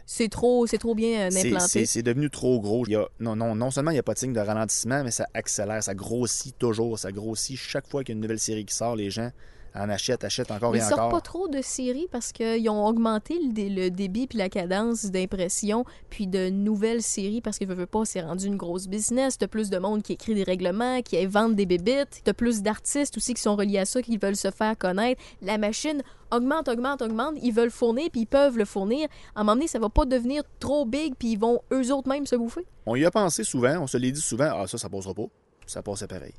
[0.05, 1.85] C'est trop, trop bien euh, implanté.
[1.85, 2.85] C'est devenu trop gros.
[2.87, 5.03] Il y a, non, non, non seulement il n'y a pas de signe de ralentissement,
[5.03, 6.97] mais ça accélère, ça grossit toujours.
[6.97, 8.95] Ça grossit chaque fois qu'il y a une nouvelle série qui sort.
[8.95, 9.29] Les gens
[9.75, 10.91] en achète, achète encore et encore.
[10.91, 15.05] Ils sortent pas trop de séries parce qu'ils ont augmenté le, débit puis la cadence
[15.05, 19.37] d'impression puis de nouvelles séries parce que veut pas, c'est rendu une grosse business.
[19.37, 22.21] T'as plus de monde qui écrit des règlements, qui vendent des bébites.
[22.23, 25.21] T'as plus d'artistes aussi qui sont reliés à ça, qui veulent se faire connaître.
[25.41, 27.35] La machine augmente, augmente, augmente.
[27.41, 29.07] Ils veulent fournir puis ils peuvent le fournir.
[29.35, 32.09] À un moment donné, ça va pas devenir trop big puis ils vont eux autres
[32.09, 32.65] même se bouffer.
[32.85, 34.49] On y a pensé souvent, on se l'est dit souvent.
[34.53, 35.27] Ah, ça, ça passera pas.
[35.65, 36.33] Ça passait pareil.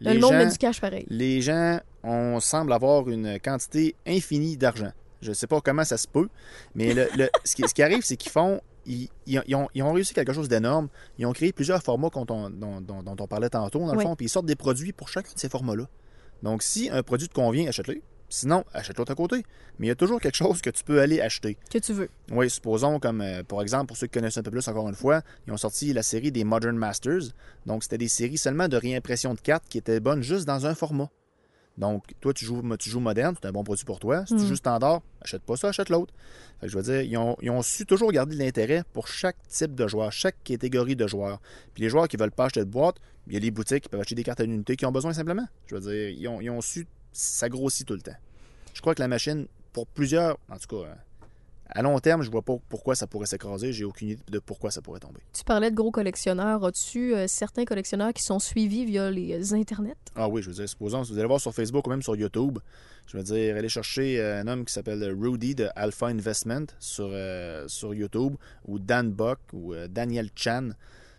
[0.00, 1.06] Les le monde met du cash pareil.
[1.08, 4.92] Les gens, on semble avoir une quantité infinie d'argent.
[5.22, 6.28] Je ne sais pas comment ça se peut,
[6.74, 7.08] mais le,
[7.44, 8.60] ce, qui, arrive, c'est qu'ils font.
[8.86, 9.08] Ils,
[9.54, 10.88] ont, réussi quelque chose d'énorme.
[11.18, 14.26] Ils ont créé plusieurs formats dont on, dont, on parlait tantôt, dans le fond, puis
[14.26, 15.88] ils sortent des produits pour chacun de ces formats-là.
[16.42, 18.02] Donc, si un produit te convient, achète-le.
[18.28, 19.44] Sinon, achète l'autre à côté.
[19.78, 21.56] Mais il y a toujours quelque chose que tu peux aller acheter.
[21.70, 22.10] Que tu veux.
[22.30, 24.94] Oui, supposons comme, euh, pour exemple, pour ceux qui connaissent un peu plus encore une
[24.94, 27.32] fois, ils ont sorti la série des Modern Masters.
[27.64, 30.74] Donc, c'était des séries seulement de réimpression de cartes qui étaient bonnes juste dans un
[30.74, 31.10] format.
[31.76, 34.24] Donc, toi, tu joues, tu joues moderne, c'est un bon produit pour toi.
[34.26, 34.46] Si tu Mm.
[34.46, 36.14] joues standard, achète pas ça, achète l'autre.
[36.60, 39.08] Fait que je veux dire, ils ont, ils ont su toujours garder de l'intérêt pour
[39.08, 41.40] chaque type de joueur, chaque catégorie de joueurs.
[41.74, 42.96] Puis les joueurs qui veulent pas acheter de boîte,
[43.26, 45.12] il y a les boutiques qui peuvent acheter des cartes à l'unité qui ont besoin
[45.12, 45.46] simplement.
[45.66, 48.16] Je veux dire, ils ont, ils ont su, ça grossit tout le temps.
[48.72, 50.94] Je crois que la machine, pour plusieurs, en tout cas, euh,
[51.74, 53.72] à long terme, je vois pas pourquoi ça pourrait s'écraser.
[53.72, 55.20] J'ai aucune idée de pourquoi ça pourrait tomber.
[55.32, 56.64] Tu parlais de gros collectionneurs.
[56.64, 59.96] As-tu euh, certains collectionneurs qui sont suivis via les euh, internets?
[60.14, 62.14] Ah oui, je veux dire, supposons, si vous allez voir sur Facebook ou même sur
[62.16, 62.58] YouTube,
[63.06, 67.08] je veux dire, allez chercher euh, un homme qui s'appelle Rudy de Alpha Investment sur,
[67.10, 70.70] euh, sur YouTube, ou Dan Buck, ou euh, Daniel Chan,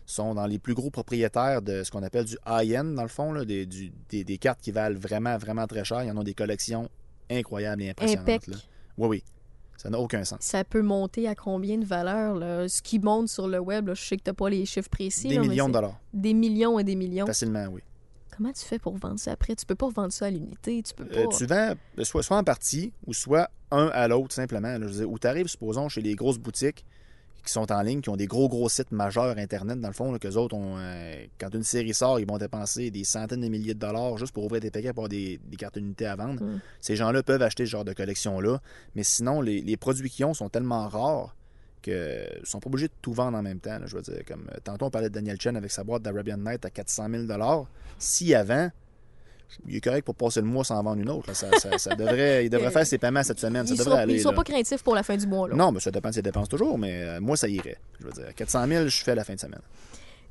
[0.08, 3.32] sont dans les plus gros propriétaires de ce qu'on appelle du high-end, dans le fond,
[3.32, 6.02] là, des, du- des, des cartes qui valent vraiment, vraiment très cher.
[6.04, 6.88] Ils en ont des collections
[7.30, 8.28] incroyables et impressionnantes.
[8.28, 8.46] Impec.
[8.46, 8.56] là.
[8.98, 9.24] Oui, oui.
[9.76, 10.38] Ça n'a aucun sens.
[10.40, 12.34] Ça peut monter à combien de valeur?
[12.34, 12.68] là?
[12.68, 15.28] Ce qui monte sur le web, là, je sais que tu pas les chiffres précis.
[15.28, 15.98] Des là, millions de dollars.
[16.12, 17.26] Des millions et des millions.
[17.26, 17.82] Facilement, oui.
[18.36, 19.56] Comment tu fais pour vendre ça après?
[19.56, 20.82] Tu peux pas vendre ça à l'unité.
[20.82, 21.16] Tu peux pas.
[21.20, 24.68] Euh, tu vends euh, soit, soit en partie ou soit un à l'autre simplement.
[24.76, 24.80] là.
[24.80, 26.84] Je veux dire, où tu arrives, supposons, chez les grosses boutiques
[27.46, 30.16] qui sont en ligne, qui ont des gros gros sites majeurs Internet, dans le fond,
[30.18, 30.76] que autres ont.
[30.78, 34.32] euh, quand une série sort, ils vont dépenser des centaines de milliers de dollars juste
[34.32, 36.42] pour ouvrir des paquets pour avoir des, des cartes unités à vendre.
[36.42, 36.60] Mm.
[36.80, 38.60] Ces gens-là peuvent acheter ce genre de collection-là.
[38.94, 41.34] Mais sinon, les, les produits qu'ils ont sont tellement rares
[41.82, 43.78] que sont pas obligés de tout vendre en même temps.
[43.78, 43.86] là.
[43.86, 46.38] Je veux dire, comme euh, tantôt on parlait de Daniel Chen avec sa boîte d'Arabian
[46.38, 47.24] Night à 400 000
[47.98, 48.70] Si avant,
[49.68, 51.28] il est correct pour passer le mois sans en vendre une autre.
[51.28, 51.34] là.
[51.34, 53.66] Ça, ça- ça devrait, il devrait faire ses paiements cette semaine.
[53.66, 54.14] Ça ils devrait sont, aller.
[54.14, 54.36] ils sont là.
[54.36, 55.48] pas craintifs pour la fin du mois.
[55.48, 55.54] Là.
[55.54, 57.78] Non, mais ça dépend de ses dépenses toujours, mais euh, moi, ça irait.
[58.00, 59.60] Je veux dire, 400 000, je fais la fin de semaine.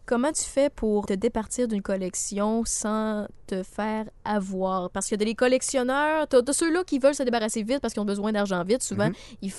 [0.05, 4.91] Comment tu fais pour te départir d'une collection sans te faire avoir?
[4.91, 8.05] Parce que des collectionneurs, t'as as ceux-là qui veulent se débarrasser vite parce qu'ils ont
[8.05, 8.83] besoin d'argent vite.
[8.83, 9.15] Souvent, Mhm.
[9.41, 9.53] ils,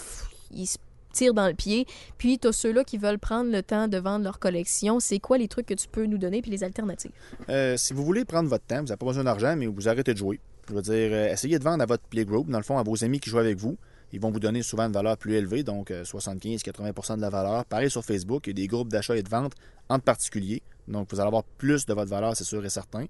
[0.52, 0.78] ils se
[1.16, 1.86] tirent dans le pied.
[2.18, 5.00] Puis t'as ceux-là qui veulent prendre le temps de vendre leur collection.
[5.00, 7.12] C'est quoi les trucs que tu peux nous donner puis les alternatives?
[7.48, 10.12] Euh, si vous voulez prendre votre temps, vous n'avez pas besoin d'argent, mais vous arrêtez
[10.12, 10.40] de jouer.
[10.68, 13.04] Je veux dire, euh, essayez de vendre à votre playgroup, dans le fond, à vos
[13.04, 13.76] amis qui jouent avec vous.
[14.12, 17.64] Ils vont vous donner souvent une valeur plus élevée, donc 75-80% de la valeur.
[17.64, 19.52] Pareil sur Facebook, il y a des groupes d'achat et de vente
[19.88, 20.62] entre particuliers.
[20.86, 23.06] Donc, vous allez avoir plus de votre valeur, c'est sûr et certain.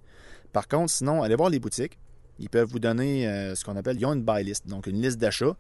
[0.53, 1.99] Par contre, sinon, allez voir les boutiques.
[2.39, 5.01] Ils peuvent vous donner euh, ce qu'on appelle, ils ont une buy list, donc une
[5.01, 5.57] liste d'achat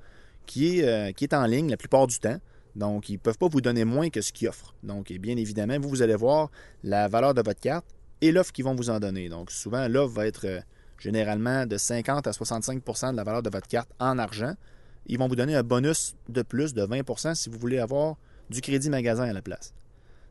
[0.47, 2.38] qui, est, euh, qui est en ligne la plupart du temps.
[2.74, 4.74] Donc, ils ne peuvent pas vous donner moins que ce qu'ils offrent.
[4.82, 6.51] Donc, bien évidemment, vous, vous allez voir
[6.84, 7.86] la valeur de votre carte
[8.20, 9.28] et l'offre qu'ils vont vous en donner.
[9.28, 10.61] Donc, souvent, l'offre va être euh,
[10.99, 14.55] généralement de 50 à 65% de la valeur de votre carte en argent.
[15.07, 18.16] Ils vont vous donner un bonus de plus de 20% si vous voulez avoir
[18.51, 19.72] du crédit magasin à la place.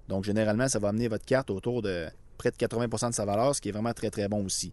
[0.08, 2.08] Donc, généralement, ça va amener votre carte autour de
[2.38, 4.72] près de 80% de sa valeur, ce qui est vraiment très, très bon aussi.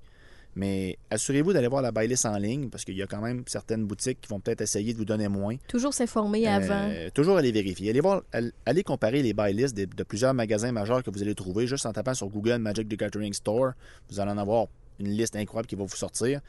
[0.55, 3.43] Mais assurez-vous d'aller voir la buy list en ligne parce qu'il y a quand même
[3.47, 5.57] certaines boutiques qui vont peut-être essayer de vous donner moins.
[5.67, 6.91] Toujours s'informer Euh, avant.
[7.15, 7.89] toujours aller vérifier.
[7.89, 8.23] Allez, voir,
[8.67, 11.87] allez comparer les buy lists de, de plusieurs magasins majeurs que vous allez trouver juste
[11.87, 13.73] en tapant sur Google Magic the Gathering Store.
[14.11, 14.67] Vous allez en avoir
[15.01, 16.41] une liste incroyable qui va vous sortir.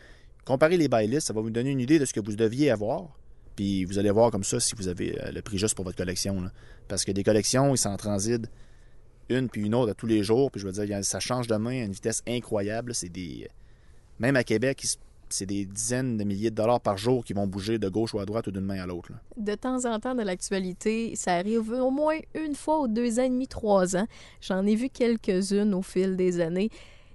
[0.43, 2.71] Comparez les buy lists, ça va vous donner une idée de ce que vous deviez
[2.71, 3.17] avoir.
[3.55, 5.95] Puis vous allez voir comme ça si vous avez euh, le prix juste pour votre
[5.97, 6.41] collection.
[6.41, 6.51] là.
[6.89, 8.49] Parce que des collections, ils s'en transitent
[9.29, 10.51] une puis une autre à tous les jours.
[10.51, 12.93] Puis je veux dire, ça change de main à une vitesse incroyable.
[12.93, 13.47] C'est des.
[14.19, 14.85] Même à Québec,
[15.29, 18.19] c'est des dizaines de milliers de dollars par jour qui vont bouger de gauche ou
[18.19, 19.11] à droite ou d'une main à l'autre.
[19.37, 23.23] De temps en temps, dans l'actualité, ça arrive au moins une fois ou deux ans
[23.23, 24.07] et demi, trois ans.
[24.41, 26.69] J'en ai vu quelques-unes au fil des années.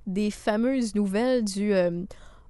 [0.07, 2.03] Des fameuses nouvelles du euh,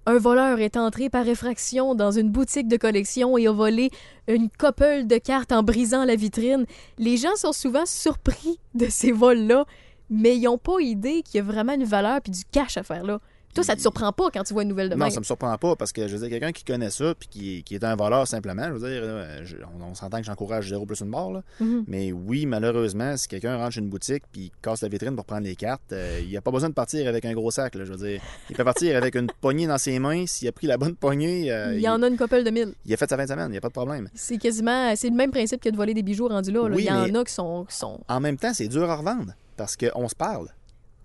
[0.09, 3.91] un voleur est entré par effraction dans une boutique de collection et a volé
[4.27, 6.65] une couple de cartes en brisant la vitrine.
[6.97, 9.67] Les gens sont souvent surpris de ces vols-là,
[10.09, 12.83] mais ils n'ont pas idée qu'il y a vraiment une valeur puis du cash à
[12.83, 13.21] faire là.
[13.55, 15.11] Toi, ça te surprend pas quand tu vois une nouvelle de Non, même?
[15.11, 17.63] ça me surprend pas parce que je veux dire, quelqu'un qui connaît ça puis qui,
[17.65, 20.87] qui est un voleur simplement, je veux dire, je- on, on s'entend que j'encourage zéro
[20.87, 21.43] plus une barre, là.
[21.61, 21.85] Mhm.
[21.89, 25.43] mais oui, malheureusement, si quelqu'un rentre chez une boutique puis casse la vitrine pour prendre
[25.45, 27.93] les cartes, euh, il a pas besoin de partir avec un gros sac, là, je
[27.93, 28.21] veux dire.
[28.51, 31.51] Il peut partir avec une poignée dans ses mains, s'il a pris la bonne poignée,
[31.51, 32.75] euh, Il y en a une couple de mille.
[32.85, 34.09] il a fait sa fin de semaine, il n'y a pas de problème.
[34.15, 36.69] C'est quasiment, c'est le même principe que de voler des bijoux rendus là.
[36.69, 36.75] là.
[36.77, 38.97] Oui, Il y en a qui sont, qui sont En même temps, c'est dur à
[38.97, 40.49] revendre parce qu'on se parle.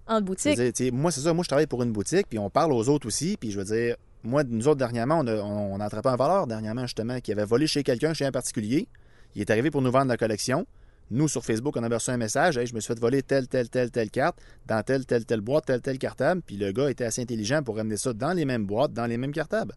[0.07, 0.57] En boutique.
[0.91, 1.33] moi, c'est ça.
[1.33, 3.37] Moi, je travaille pour une boutique, puis on parle aux autres aussi.
[3.39, 6.15] Puis je veux dire, moi, nous autres, dernièrement, on a, on, on a attrapé un
[6.15, 8.87] voleur, dernièrement, justement, qui avait volé chez quelqu'un, chez un particulier.
[9.35, 10.65] Il est arrivé pour nous vendre la collection.
[11.11, 12.57] Nous, sur Facebook, on a reçu un message.
[12.57, 15.41] Hey, je me suis fait voler telle, telle, telle, telle carte, dans telle, telle, telle
[15.41, 16.41] boîte, telle, telle cartable.
[16.45, 19.17] Puis le gars était assez intelligent pour ramener ça dans les mêmes boîtes, dans les
[19.17, 19.73] mêmes cartables.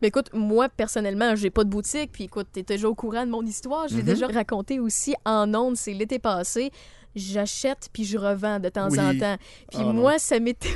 [0.00, 2.12] Mais écoute, moi, personnellement, j'ai pas de boutique.
[2.12, 3.88] Puis écoute, t'es déjà au courant de mon histoire.
[3.88, 4.08] Je l'ai Mhm.
[4.08, 5.76] déjà raconté aussi en ondes.
[5.76, 6.70] C'est l'été passé.
[7.16, 9.00] J'achète puis je revends de temps Oui.
[9.00, 9.36] en temps.
[9.70, 9.92] Puis Ah, non.
[9.92, 10.68] moi, ça m'était...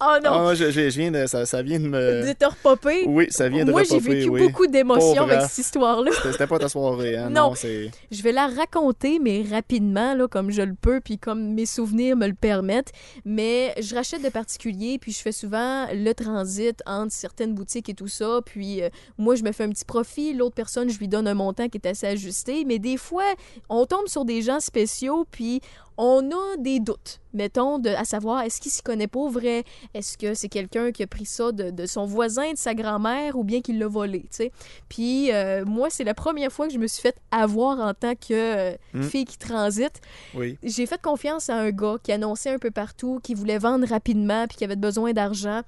[0.00, 0.48] Oh non!
[0.48, 2.26] Ah, je, je- je viens de, ça, ça vient de me...
[2.28, 3.04] De te repopper.
[3.08, 4.46] Oui, ça vient de Moi, j'ai vécu oui.
[4.46, 6.12] beaucoup d'émotions avec cette histoire-là.
[6.14, 7.30] C'était c'était pas ta soirée, hein?
[7.30, 7.48] Non.
[7.48, 7.90] Non, c'est...
[8.12, 12.16] Je vais la raconter, mais rapidement, là, comme je le peux, puis comme mes souvenirs
[12.16, 12.92] me le permettent.
[13.24, 17.94] Mais je rachète de particuliers, puis je fais souvent le transit entre certaines boutiques et
[17.94, 18.40] tout ça.
[18.44, 20.32] Puis euh, moi, je me fais un petit profit.
[20.32, 22.64] L'autre personne, je lui donne un montant qui est assez ajusté.
[22.64, 23.24] Mais des fois,
[23.68, 25.60] on tombe sur des gens spéciaux, puis
[26.00, 29.64] on a des doutes, mettons, de, à savoir, est-ce qu'il s'y connaît pas au vrai?
[29.94, 33.36] Est-ce que c'est quelqu'un qui a pris ça de, de son voisin, de sa grand-mère,
[33.36, 34.52] ou bien qu'il l'a volé, tu sais?
[34.88, 38.14] Puis euh, moi, c'est la première fois que je me suis fait avoir en tant
[38.14, 39.02] que euh, Mm.
[39.02, 40.00] fille qui transite.
[40.34, 40.56] Oui.
[40.62, 44.46] J'ai fait confiance à un gars qui annonçait un peu partout, qui voulait vendre rapidement,
[44.46, 45.62] puis qui avait besoin d'argent.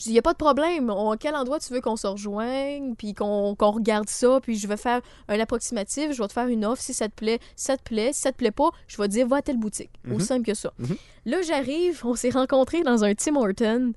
[0.00, 0.88] Je dis, il n'y a pas de problème.
[0.88, 4.66] On- à quel endroit tu veux qu'on se rejoigne, puis qu'on regarde ça, puis je
[4.66, 6.80] vais faire un approximatif, je vais te faire une offre.
[6.80, 8.10] Si ça te plaît, ça te plaît.
[8.14, 9.90] Si ça te plaît pas, je vais te dire, va à telle boutique.
[10.04, 10.14] Mhm.
[10.16, 10.72] Aussi simple que ça.
[10.78, 10.96] Mhm.
[11.26, 13.92] Là, j'arrive, on s'est rencontrés dans un Tim Horton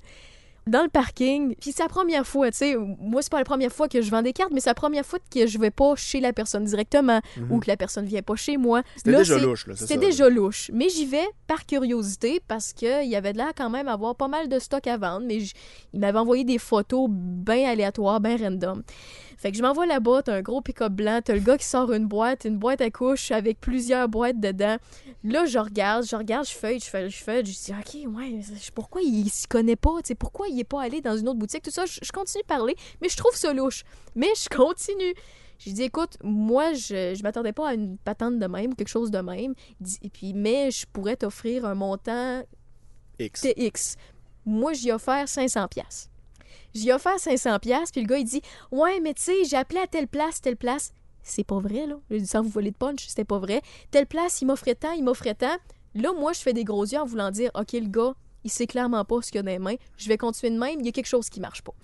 [0.66, 1.54] dans le parking.
[1.60, 4.10] Puis c'est la première fois, tu sais, moi c'est pas la première fois que je
[4.10, 6.64] vends des cartes, mais c'est la première fois que je vais pas chez la personne
[6.64, 7.52] directement Mhm.
[7.52, 8.82] ou que la personne vient pas chez moi.
[8.96, 10.70] C'était déjà louche, là, c'est C'était déjà louche.
[10.72, 14.28] Mais j'y vais par curiosité parce qu'il y avait de l'air quand même avoir pas
[14.28, 15.26] mal de stock à vendre.
[15.26, 15.38] Mais
[15.92, 18.82] il m'avait envoyé des photos bien aléatoires, bien random.
[19.38, 21.92] Fait que je m'envoie là-bas, t'as un gros pick-up blanc, t'as le gars qui sort
[21.92, 24.76] une boîte, une boîte à couche avec plusieurs boîtes dedans.
[25.22, 28.40] Là, je regarde, je regarde, je feuille, je feuille, je feuille, je dis, OK, ouais,
[28.74, 31.62] pourquoi il s'y connaît pas, tu pourquoi il est pas allé dans une autre boutique,
[31.62, 33.84] tout ça, je, je continue de parler, mais je trouve ça louche.
[34.14, 35.14] Mais je continue.
[35.58, 39.10] J'ai dit, écoute, moi, je, je m'attendais pas à une patente de même, quelque chose
[39.10, 39.54] de même.
[40.02, 42.42] Et puis, mais je pourrais t'offrir un montant
[43.18, 43.42] X.
[43.42, 43.96] TX.
[44.44, 46.10] Moi, j'y ai offert 500 pièces.
[46.74, 49.56] J'y ai offert 500 pièces, puis le gars, il dit "Ouais, mais tu sais, j'ai
[49.56, 51.96] appelé à telle place, telle place." C'est pas vrai là.
[52.10, 53.62] J'ai dit sans vous voler de punch, c'était pas vrai.
[53.90, 55.56] Telle place, il m'offrait tant, il m'offrait tant.
[55.94, 58.66] Là, moi, je fais des gros yeux en voulant dire "OK, le gars, il sait
[58.66, 59.76] clairement pas ce qu'il y a dans les mains.
[59.96, 61.74] Je vais continuer de même, il y a quelque chose qui marche pas."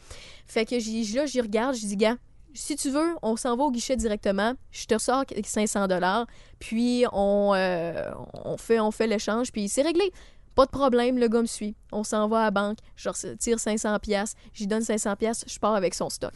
[0.46, 2.16] Fait que là, j'y regarde, je dis "Gars,
[2.54, 4.54] si tu veux, on s'en va au guichet directement.
[4.70, 6.26] Je te sors 500 dollars,
[6.58, 10.12] puis euh, on fait, on fait l'échange, puis c'est réglé.
[10.60, 11.74] Pas de problème, le gars me suit.
[11.90, 15.58] On s'en va à la banque, je retire 500 pièces, j'y donne 500 pièces, je
[15.58, 16.34] pars avec son stock.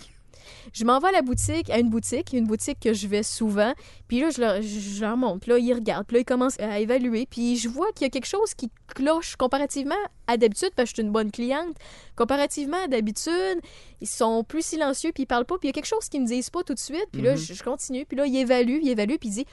[0.73, 3.75] Je m'en vais à la boutique, à une boutique, une boutique que je vais souvent,
[4.09, 6.59] puis là, je leur, je leur montre, puis là, ils regardent, puis là, ils commencent
[6.59, 9.95] à évaluer, puis je vois qu'il y a quelque chose qui cloche comparativement
[10.27, 11.77] à d'habitude, parce que je suis une bonne cliente.
[12.17, 13.61] Comparativement à d'habitude,
[14.01, 16.23] ils sont plus silencieux, puis ils parlent pas, puis il y a quelque chose qu'ils
[16.23, 17.37] me disent pas tout de suite, puis là, Mhm.
[17.37, 19.45] je, je continue, puis là, ils évaluent, ils évaluent, puis ils disent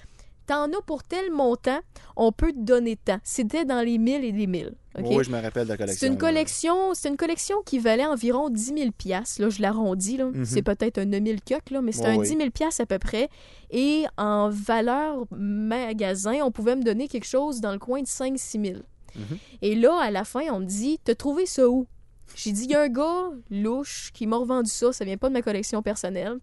[0.48, 1.80] T'en as pour tel montant,
[2.16, 3.20] on peut te donner tant.
[3.24, 4.74] C'était dans les mille et les mille.
[5.00, 6.00] Oui, je me rappelle de la collection.
[6.00, 9.42] C'est une collection, c'est une collection qui valait environ 10 000 piastres.
[9.42, 10.18] Là, je l'arrondis.
[10.18, 10.44] Mhm.
[10.44, 12.28] C'est peut-être un 9 000 coques, là, mais c'est un oui.
[12.28, 13.30] 10 000 piastres à peu près.
[13.70, 18.66] Et en valeur magasin, on pouvait me donner quelque chose dans le coin de 5-6
[18.66, 18.80] 000.
[19.16, 19.38] Mhm.
[19.62, 21.88] Et là, à la fin, on me dit T'as trouvé ça où
[22.36, 24.92] J'ai dit Il y a un gars louche qui m'a revendu ça.
[24.92, 26.38] Ça vient pas de ma collection personnelle.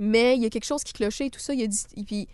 [0.00, 1.54] Mais il y a quelque chose qui clochait et tout ça.
[1.54, 1.84] Il a dit.
[1.96, 2.26] Et puis,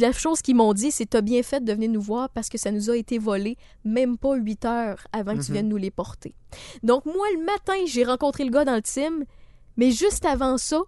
[0.00, 2.58] la chose qu'ils m'ont dit, c'est T'as bien fait de venir nous voir parce que
[2.58, 5.52] ça nous a été volé même pas 8 heures avant que tu Mhm.
[5.52, 6.34] viennes nous les porter.
[6.82, 9.24] Donc, moi, le matin, j'ai rencontré le gars dans le team,
[9.76, 10.80] mais juste avant ça,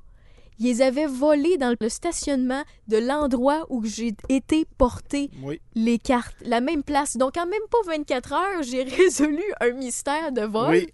[0.59, 5.61] ils les avaient volés dans le stationnement de l'endroit où j'ai été porter Oui.
[5.75, 6.35] les cartes.
[6.45, 7.17] La même place.
[7.17, 10.71] Donc, en même pas 24 heures, j'ai résolu un mystère de vol.
[10.71, 10.89] Oui.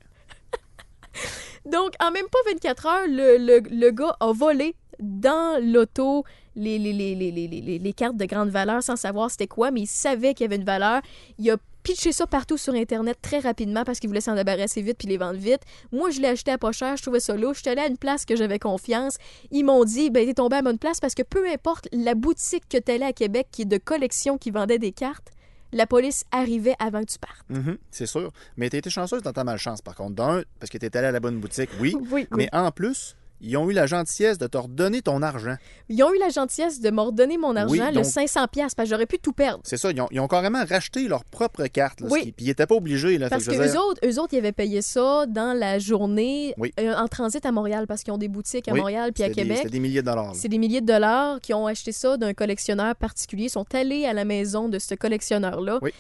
[1.65, 6.25] Donc, en même pas 24 heures, le, le- le gars a volé dans l'auto
[6.57, 9.71] les, les, les, les, les, les- les cartes de grande valeur sans savoir c'était quoi,
[9.71, 11.01] mais il savait qu'il y avait une valeur.
[11.39, 14.99] Il a pitché ça partout sur Internet très rapidement parce qu'il voulait s'en débarrasser vite
[14.99, 15.63] puis les vendre vite.
[15.91, 17.57] Moi, je l'ai acheté à pas cher, je trouvais ça louche.
[17.57, 19.17] Je suis allée à une place que j'avais confiance.
[19.51, 22.69] Ils m'ont dit, ben, t'es tombé à bonne place parce que peu importe la boutique
[22.69, 25.29] que t'allais à Québec qui est de collection qui vendait des cartes,
[25.73, 27.47] la police arrivait avant que tu partes.
[27.49, 28.31] Mhm, c'est sûr.
[28.57, 30.15] Mais t'as été chanceuse dans ta malchance, par contre.
[30.15, 31.97] D'un, parce que t'es allé à la bonne boutique, oui.
[32.13, 35.57] Oui, Mais en plus, ils ont eu la gentillesse de te redonner ton argent.
[35.89, 38.75] Ils ont eu la gentillesse de me redonner mon argent, Oui, le donc- 500 pièces
[38.75, 39.61] parce que j'aurais pu tout perdre.
[39.65, 42.01] C'est ça, ils ont, ils ont carrément racheté leur propre carte.
[42.01, 42.23] Là, Oui.
[42.23, 43.19] qui- Puis ils n'étaient pas obligés.
[43.19, 46.73] Là, Parce que eux autres, eux autres, ils avaient payé ça dans la journée Oui.
[46.81, 49.57] euh, en transit à Montréal parce qu'ils ont des boutiques à Montréal puis à Québec.
[49.59, 50.35] C'était des milliers de dollars.
[50.35, 53.45] C'est des milliers de dollars qui ont acheté ça d'un collectionneur particulier.
[53.47, 55.79] Ils sont allés à la maison de ce collectionneur-là.
[55.83, 55.91] Oui.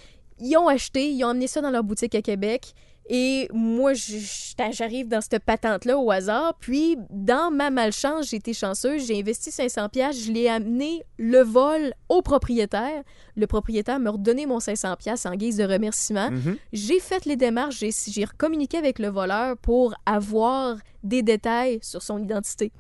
[0.41, 2.73] Ils ont acheté, ils ont emmené ça dans leur boutique à Québec.
[3.09, 6.55] Et moi, j'arrive dans cette patente-là au hasard.
[6.61, 9.07] Puis, dans ma malchance, j'ai été chanceuse.
[9.07, 10.25] J'ai investi 500 pièces.
[10.25, 13.03] Je l'ai amené le vol au propriétaire.
[13.37, 16.31] Le propriétaire m'a redonné mon 500 pièces en guise de remerciement.
[16.31, 16.57] Mhm.
[16.73, 22.19] J'ai fait les démarches, j'ai communiqué avec le voleur pour avoir des détails sur son
[22.23, 22.71] identité,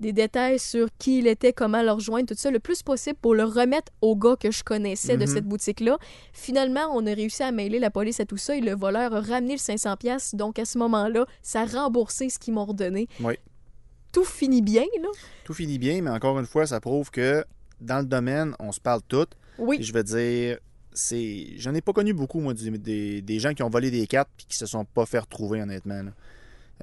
[0.00, 3.34] des détails sur qui il était, comment le rejoindre, tout ça, le plus possible pour
[3.34, 5.26] le remettre au gars que je connaissais de Mhm.
[5.34, 5.98] cette boutique-là.
[6.32, 9.20] Finalement, on a réussi à mêler la police à tout ça et le voleur a
[9.20, 9.96] ramené le 500$.
[9.96, 13.08] pièces Donc, à ce moment-là, ça a remboursé ce qu'ils m'ont redonné.
[13.20, 13.34] Oui.
[14.12, 15.08] Tout finit bien, là?
[15.44, 17.44] Tout finit bien, mais encore une fois, ça prouve que
[17.80, 19.32] dans le domaine, on se parle toutes.
[19.58, 19.78] Oui.
[19.80, 20.58] Je veux dire,
[20.92, 21.46] c'est.
[21.56, 24.46] J'en ai pas connu beaucoup, moi, des, des gens qui ont volé des cartes puis
[24.48, 26.02] qui se sont pas fait retrouver, honnêtement.
[26.02, 26.10] là.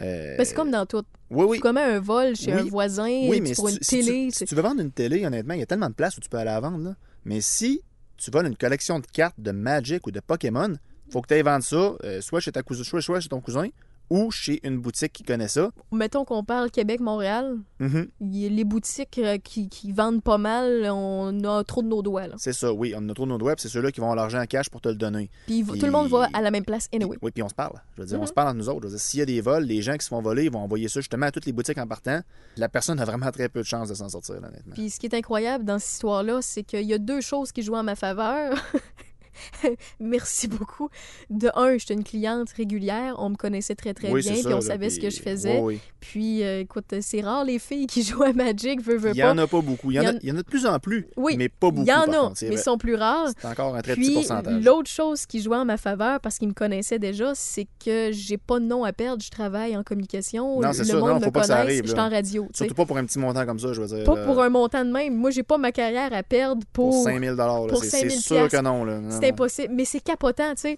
[0.02, 1.04] Euh, Ben, c'est comme dans tout.
[1.30, 1.58] Oui, oui.
[1.58, 2.62] Tu commets un vol chez Oui.
[2.62, 4.30] un voisin, Oui, tu mais pour si une tu, si tu- télé.
[4.32, 6.30] si tu veux vendre une télé, honnêtement, il y a tellement de place où tu
[6.30, 6.84] peux aller la vendre.
[6.84, 6.96] là.
[7.26, 7.82] Mais si
[8.18, 10.74] tu voles une collection de cartes de Magic ou de Pokémon,
[11.12, 13.42] faut que tu ailles vendre ça euh, soit chez ta cousin, soit, soit chez ton
[13.42, 13.68] cousin
[14.10, 15.72] ou chez une boutique qui connaît ça.
[15.92, 18.08] Mettons qu'on parle Québec-Montréal, Mhm.
[18.22, 22.24] a les boutiques euh, qui, qui vendent pas mal, on a trop de nos doigts.
[22.38, 22.94] C'est ça, oui.
[22.98, 24.90] On a trop nos doigts, c'est ceux-là qui vont avoir l'argent en cash pour te
[24.90, 25.30] le donner.
[25.46, 27.18] Puis Puis- tout le monde va à la même place anyway.
[27.22, 27.82] Oui, puis on se parle.
[27.96, 28.28] Je veux dire, on Mhm.
[28.28, 28.88] se parle entre nous autres.
[28.98, 31.00] S'il y a des vols, les gens qui se font voler, ils vont envoyer ça
[31.02, 32.22] justement à toutes les boutiques en partant.
[32.56, 34.74] La personne a vraiment très peu de chances de s'en sortir, honnêtement.
[34.74, 37.62] Puis ce qui est incroyable dans cette histoire-là, c'est qu'il y a deux choses qui
[37.62, 38.54] jouent en ma faveur.
[40.00, 40.90] Merci beaucoup.
[41.30, 44.50] De un, j'étais une cliente régulière, on me connaissait très très oui, bien, puis ça,
[44.50, 45.60] on là, savait ce que je faisais.
[45.60, 45.80] Oui, oui.
[46.00, 49.22] Puis euh, écoute, c'est rare les filles qui jouent à Magic, veux, veux Il y
[49.22, 49.32] pas.
[49.32, 49.92] en a pas beaucoup.
[49.92, 51.86] Il y en, Il y a, en- de plus en plus, Oui, mais pas beaucoup.
[51.86, 52.58] Il y en a, mais vrai.
[52.58, 53.30] sont plus rares.
[53.40, 54.64] C'est encore un très petit Puis pourcentage.
[54.64, 58.38] l'autre chose qui jouait en ma faveur, parce qu'ils me connaissaient déjà, c'est que j'ai
[58.38, 61.16] pas de nom à perdre, je travaille en communication, Non, le c'est ça, monde non,
[61.20, 62.06] me faut pas que ça arrive, je suis là.
[62.06, 62.48] en radio.
[62.54, 64.04] Surtout pas pour un petit montant comme ça, je veux dire.
[64.04, 65.16] Pas là, pour un montant de même.
[65.16, 66.90] Moi, j'ai pas ma carrière à perdre pour.
[66.92, 67.68] pour 5000 dollars.
[67.68, 68.84] pour C'est 5 000 c'est sûr que non.
[68.86, 69.00] là.
[69.00, 69.10] Non.
[69.30, 69.74] Impossible.
[69.74, 70.78] Mais c'est capotant, tu sais.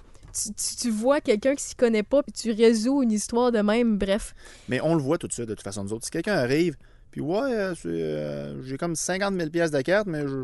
[0.80, 4.36] Tu, vois quelqu'un qui s'y connaît pas, puis tu résous une histoire de même, bref.
[4.68, 6.06] Mais on le voit tout de suite, de toute façon, nous autres.
[6.06, 6.76] Si quelqu'un arrive,
[7.12, 10.44] puis ouais, euh, euh, j'ai comme 50 000 pièces de carte, mais je.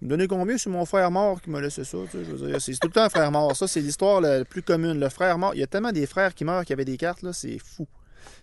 [0.00, 0.56] Vous me donnez combien?
[0.56, 1.98] C'est mon frère mort qui m'a laissé ça.
[2.08, 2.18] tu
[2.60, 3.56] c'est tout le temps un frère mort.
[3.56, 5.00] Ça, c'est l'histoire la plus commune.
[5.00, 5.54] Le frère mort.
[5.54, 7.88] Il y a tellement des frères qui meurent qui avaient des cartes, là, c'est fou.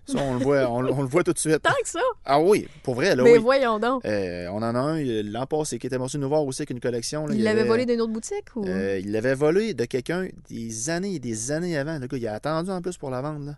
[0.08, 1.62] Ça, on le voit, on, on le voit tout de suite.
[1.62, 2.00] Tant que ça!
[2.26, 3.40] Ah oui, pour vrai, là, mais oui.
[3.40, 4.06] voyons donc.
[4.06, 6.80] Euh, on en a un l'an passé qui était venu nous voir aussi avec une
[6.80, 7.26] collection.
[7.26, 7.34] là.
[7.34, 8.66] Il l'avait avait- volé d'une autre boutique ou?
[8.68, 11.98] Euh, il l'avait volé de quelqu'un des années et des années avant.
[11.98, 13.46] Le gars, il a attendu en plus pour la vendre.
[13.46, 13.56] Là.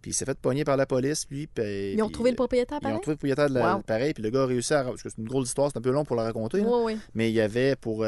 [0.00, 1.48] Puis il s'est fait pogner par la police, lui.
[1.48, 2.96] puis- Ils ont puis, retrouvé le propriétaire, Ils ont pareil?
[2.98, 3.82] retrouvé le propriétaire de la, Wow.
[3.82, 4.84] pareil, puis le gars a réussi à.
[4.84, 6.60] Parce que c'est une grosse histoire, c'est un peu long pour la raconter.
[6.60, 6.98] Oui, oui.
[7.14, 8.04] Mais il y avait pour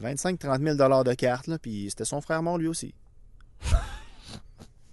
[0.00, 2.94] 25-30 000 de cartes, là, puis c'était son frère mort lui aussi.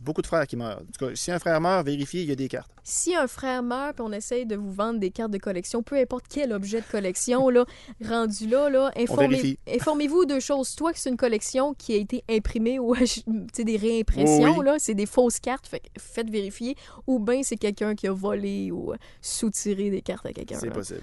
[0.08, 0.78] Beaucoup de frères qui meurent.
[0.82, 2.72] En tout cas, si un frère meurt, vérifiez, il y a des cartes.
[2.82, 5.98] Si un frère meurt puis on essaye de vous vendre des cartes de collection, peu
[5.98, 7.66] importe quel objet de collection, là,
[8.06, 10.70] rendu là, là informez- informez-vous de choses.
[10.70, 12.96] Soit que c'est une collection qui a été imprimée ou
[13.58, 14.66] des réimpressions, Oui, oui.
[14.66, 16.76] là, c'est des fausses cartes, fait faites vérifier.
[17.06, 20.58] Ou bien c'est quelqu'un qui a volé ou euh, soutiré des cartes à quelqu'un.
[20.60, 20.74] C'est là.
[20.74, 21.02] possible.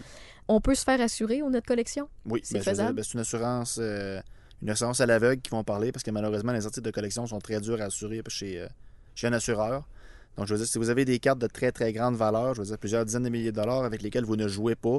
[0.48, 2.09] On peut se faire assurer au notre collection?
[2.26, 2.94] Oui, C'est ben, faisable?
[2.96, 3.78] ben, c'est une assurance.
[3.80, 4.20] euh,
[4.62, 7.38] une assurance à l'aveugle qui vont parler parce que malheureusement, les articles de collection sont
[7.38, 8.66] très durs à assurer chez, euh,
[9.15, 9.89] chez un assureur.
[10.37, 12.61] Donc, je veux dire, si vous avez des cartes de très, très grande valeur, je
[12.62, 14.99] veux dire, plusieurs dizaines de milliers de dollars avec lesquelles vous ne jouez pas,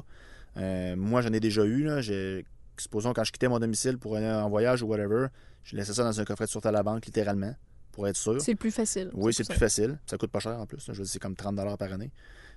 [0.57, 1.83] euh, moi, j'en ai déjà eu.
[1.83, 2.45] Là, j'ai-
[2.77, 5.27] supposons, quand je quittais mon domicile pour aller en voyage ou whatever,
[5.63, 7.53] je laissais ça dans un coffret de sûreté à la banque, littéralement,
[7.91, 8.39] pour être sûr.
[8.41, 9.09] C'est le plus facile.
[9.13, 9.97] Oui, c'est plus facile.
[10.05, 10.77] Ça coûte pas cher en plus.
[10.87, 10.93] là.
[10.93, 12.11] Je veux dire, c'est comme 30 par année.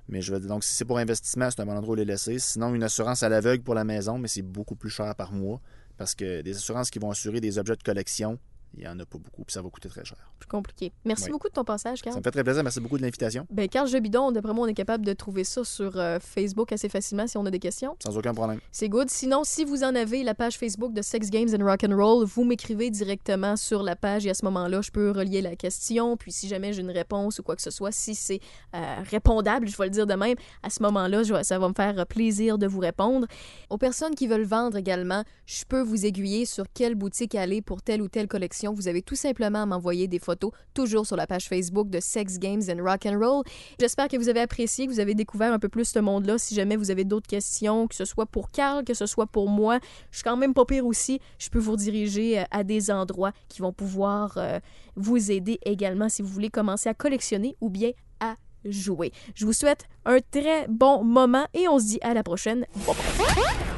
[0.09, 2.05] Mais je veux dire, donc, si c'est pour investissement, c'est un bon endroit où les
[2.05, 2.39] laisser.
[2.39, 5.61] Sinon, une assurance à l'aveugle pour la maison, mais c'est beaucoup plus cher par mois.
[5.97, 8.39] Parce que des assurances qui vont assurer des objets de collection,
[8.75, 9.45] il n'y en a pas beaucoup.
[9.45, 10.19] Puis ça va coûter très cher.
[10.39, 10.93] Plus compliqué.
[11.05, 11.31] Merci Oui.
[11.33, 12.16] beaucoup de ton passage, Ça Carl.
[12.19, 12.62] me fait très plaisir.
[12.62, 13.47] Merci beaucoup de l'invitation.
[13.51, 16.89] Ben, Carl Jebidon, d'après moi, on est capable de trouver ça sur euh, Facebook assez
[16.89, 17.97] facilement si on a des questions.
[18.03, 18.61] Sans aucun problème.
[18.71, 19.11] C'est good.
[19.11, 22.25] Sinon, si vous en avez la page Facebook de Sex Games and Rock and Roll,
[22.25, 26.16] vous m'écrivez directement sur la page et à ce moment-là, je peux relier la question.
[26.16, 28.41] Puis si jamais j'ai une réponse ou quoi que ce soit, si c'est
[28.75, 32.07] euh, répondable, je vais le dire de même, à ce moment-là, ça va me faire
[32.07, 33.27] plaisir de vous répondre.
[33.71, 37.83] Aux personnes qui veulent vendre également, je peux vous aiguiller sur quelle boutique aller pour
[37.83, 38.58] telle ou telle collection.
[38.67, 42.39] Vous avez tout simplement à m'envoyer des photos, toujours sur la page Facebook de Sex
[42.39, 43.45] Games and Rock and Roll.
[43.81, 46.39] J'espère que vous avez apprécié, que vous avez découvert un peu plus ce monde-là.
[46.39, 49.49] Si jamais vous avez d'autres questions, que ce soit pour Carl, que ce soit pour
[49.49, 49.79] moi,
[50.11, 51.21] je suis quand même pas pire aussi.
[51.39, 54.59] Je peux vous rediriger euh, à des endroits qui vont pouvoir euh,
[54.97, 57.91] vous aider également si vous voulez commencer à collectionner ou bien
[58.21, 59.13] à jouer.
[59.35, 62.67] Je vous souhaite un très bon moment et on se dit à la prochaine.
[62.87, 63.78] Bye bye.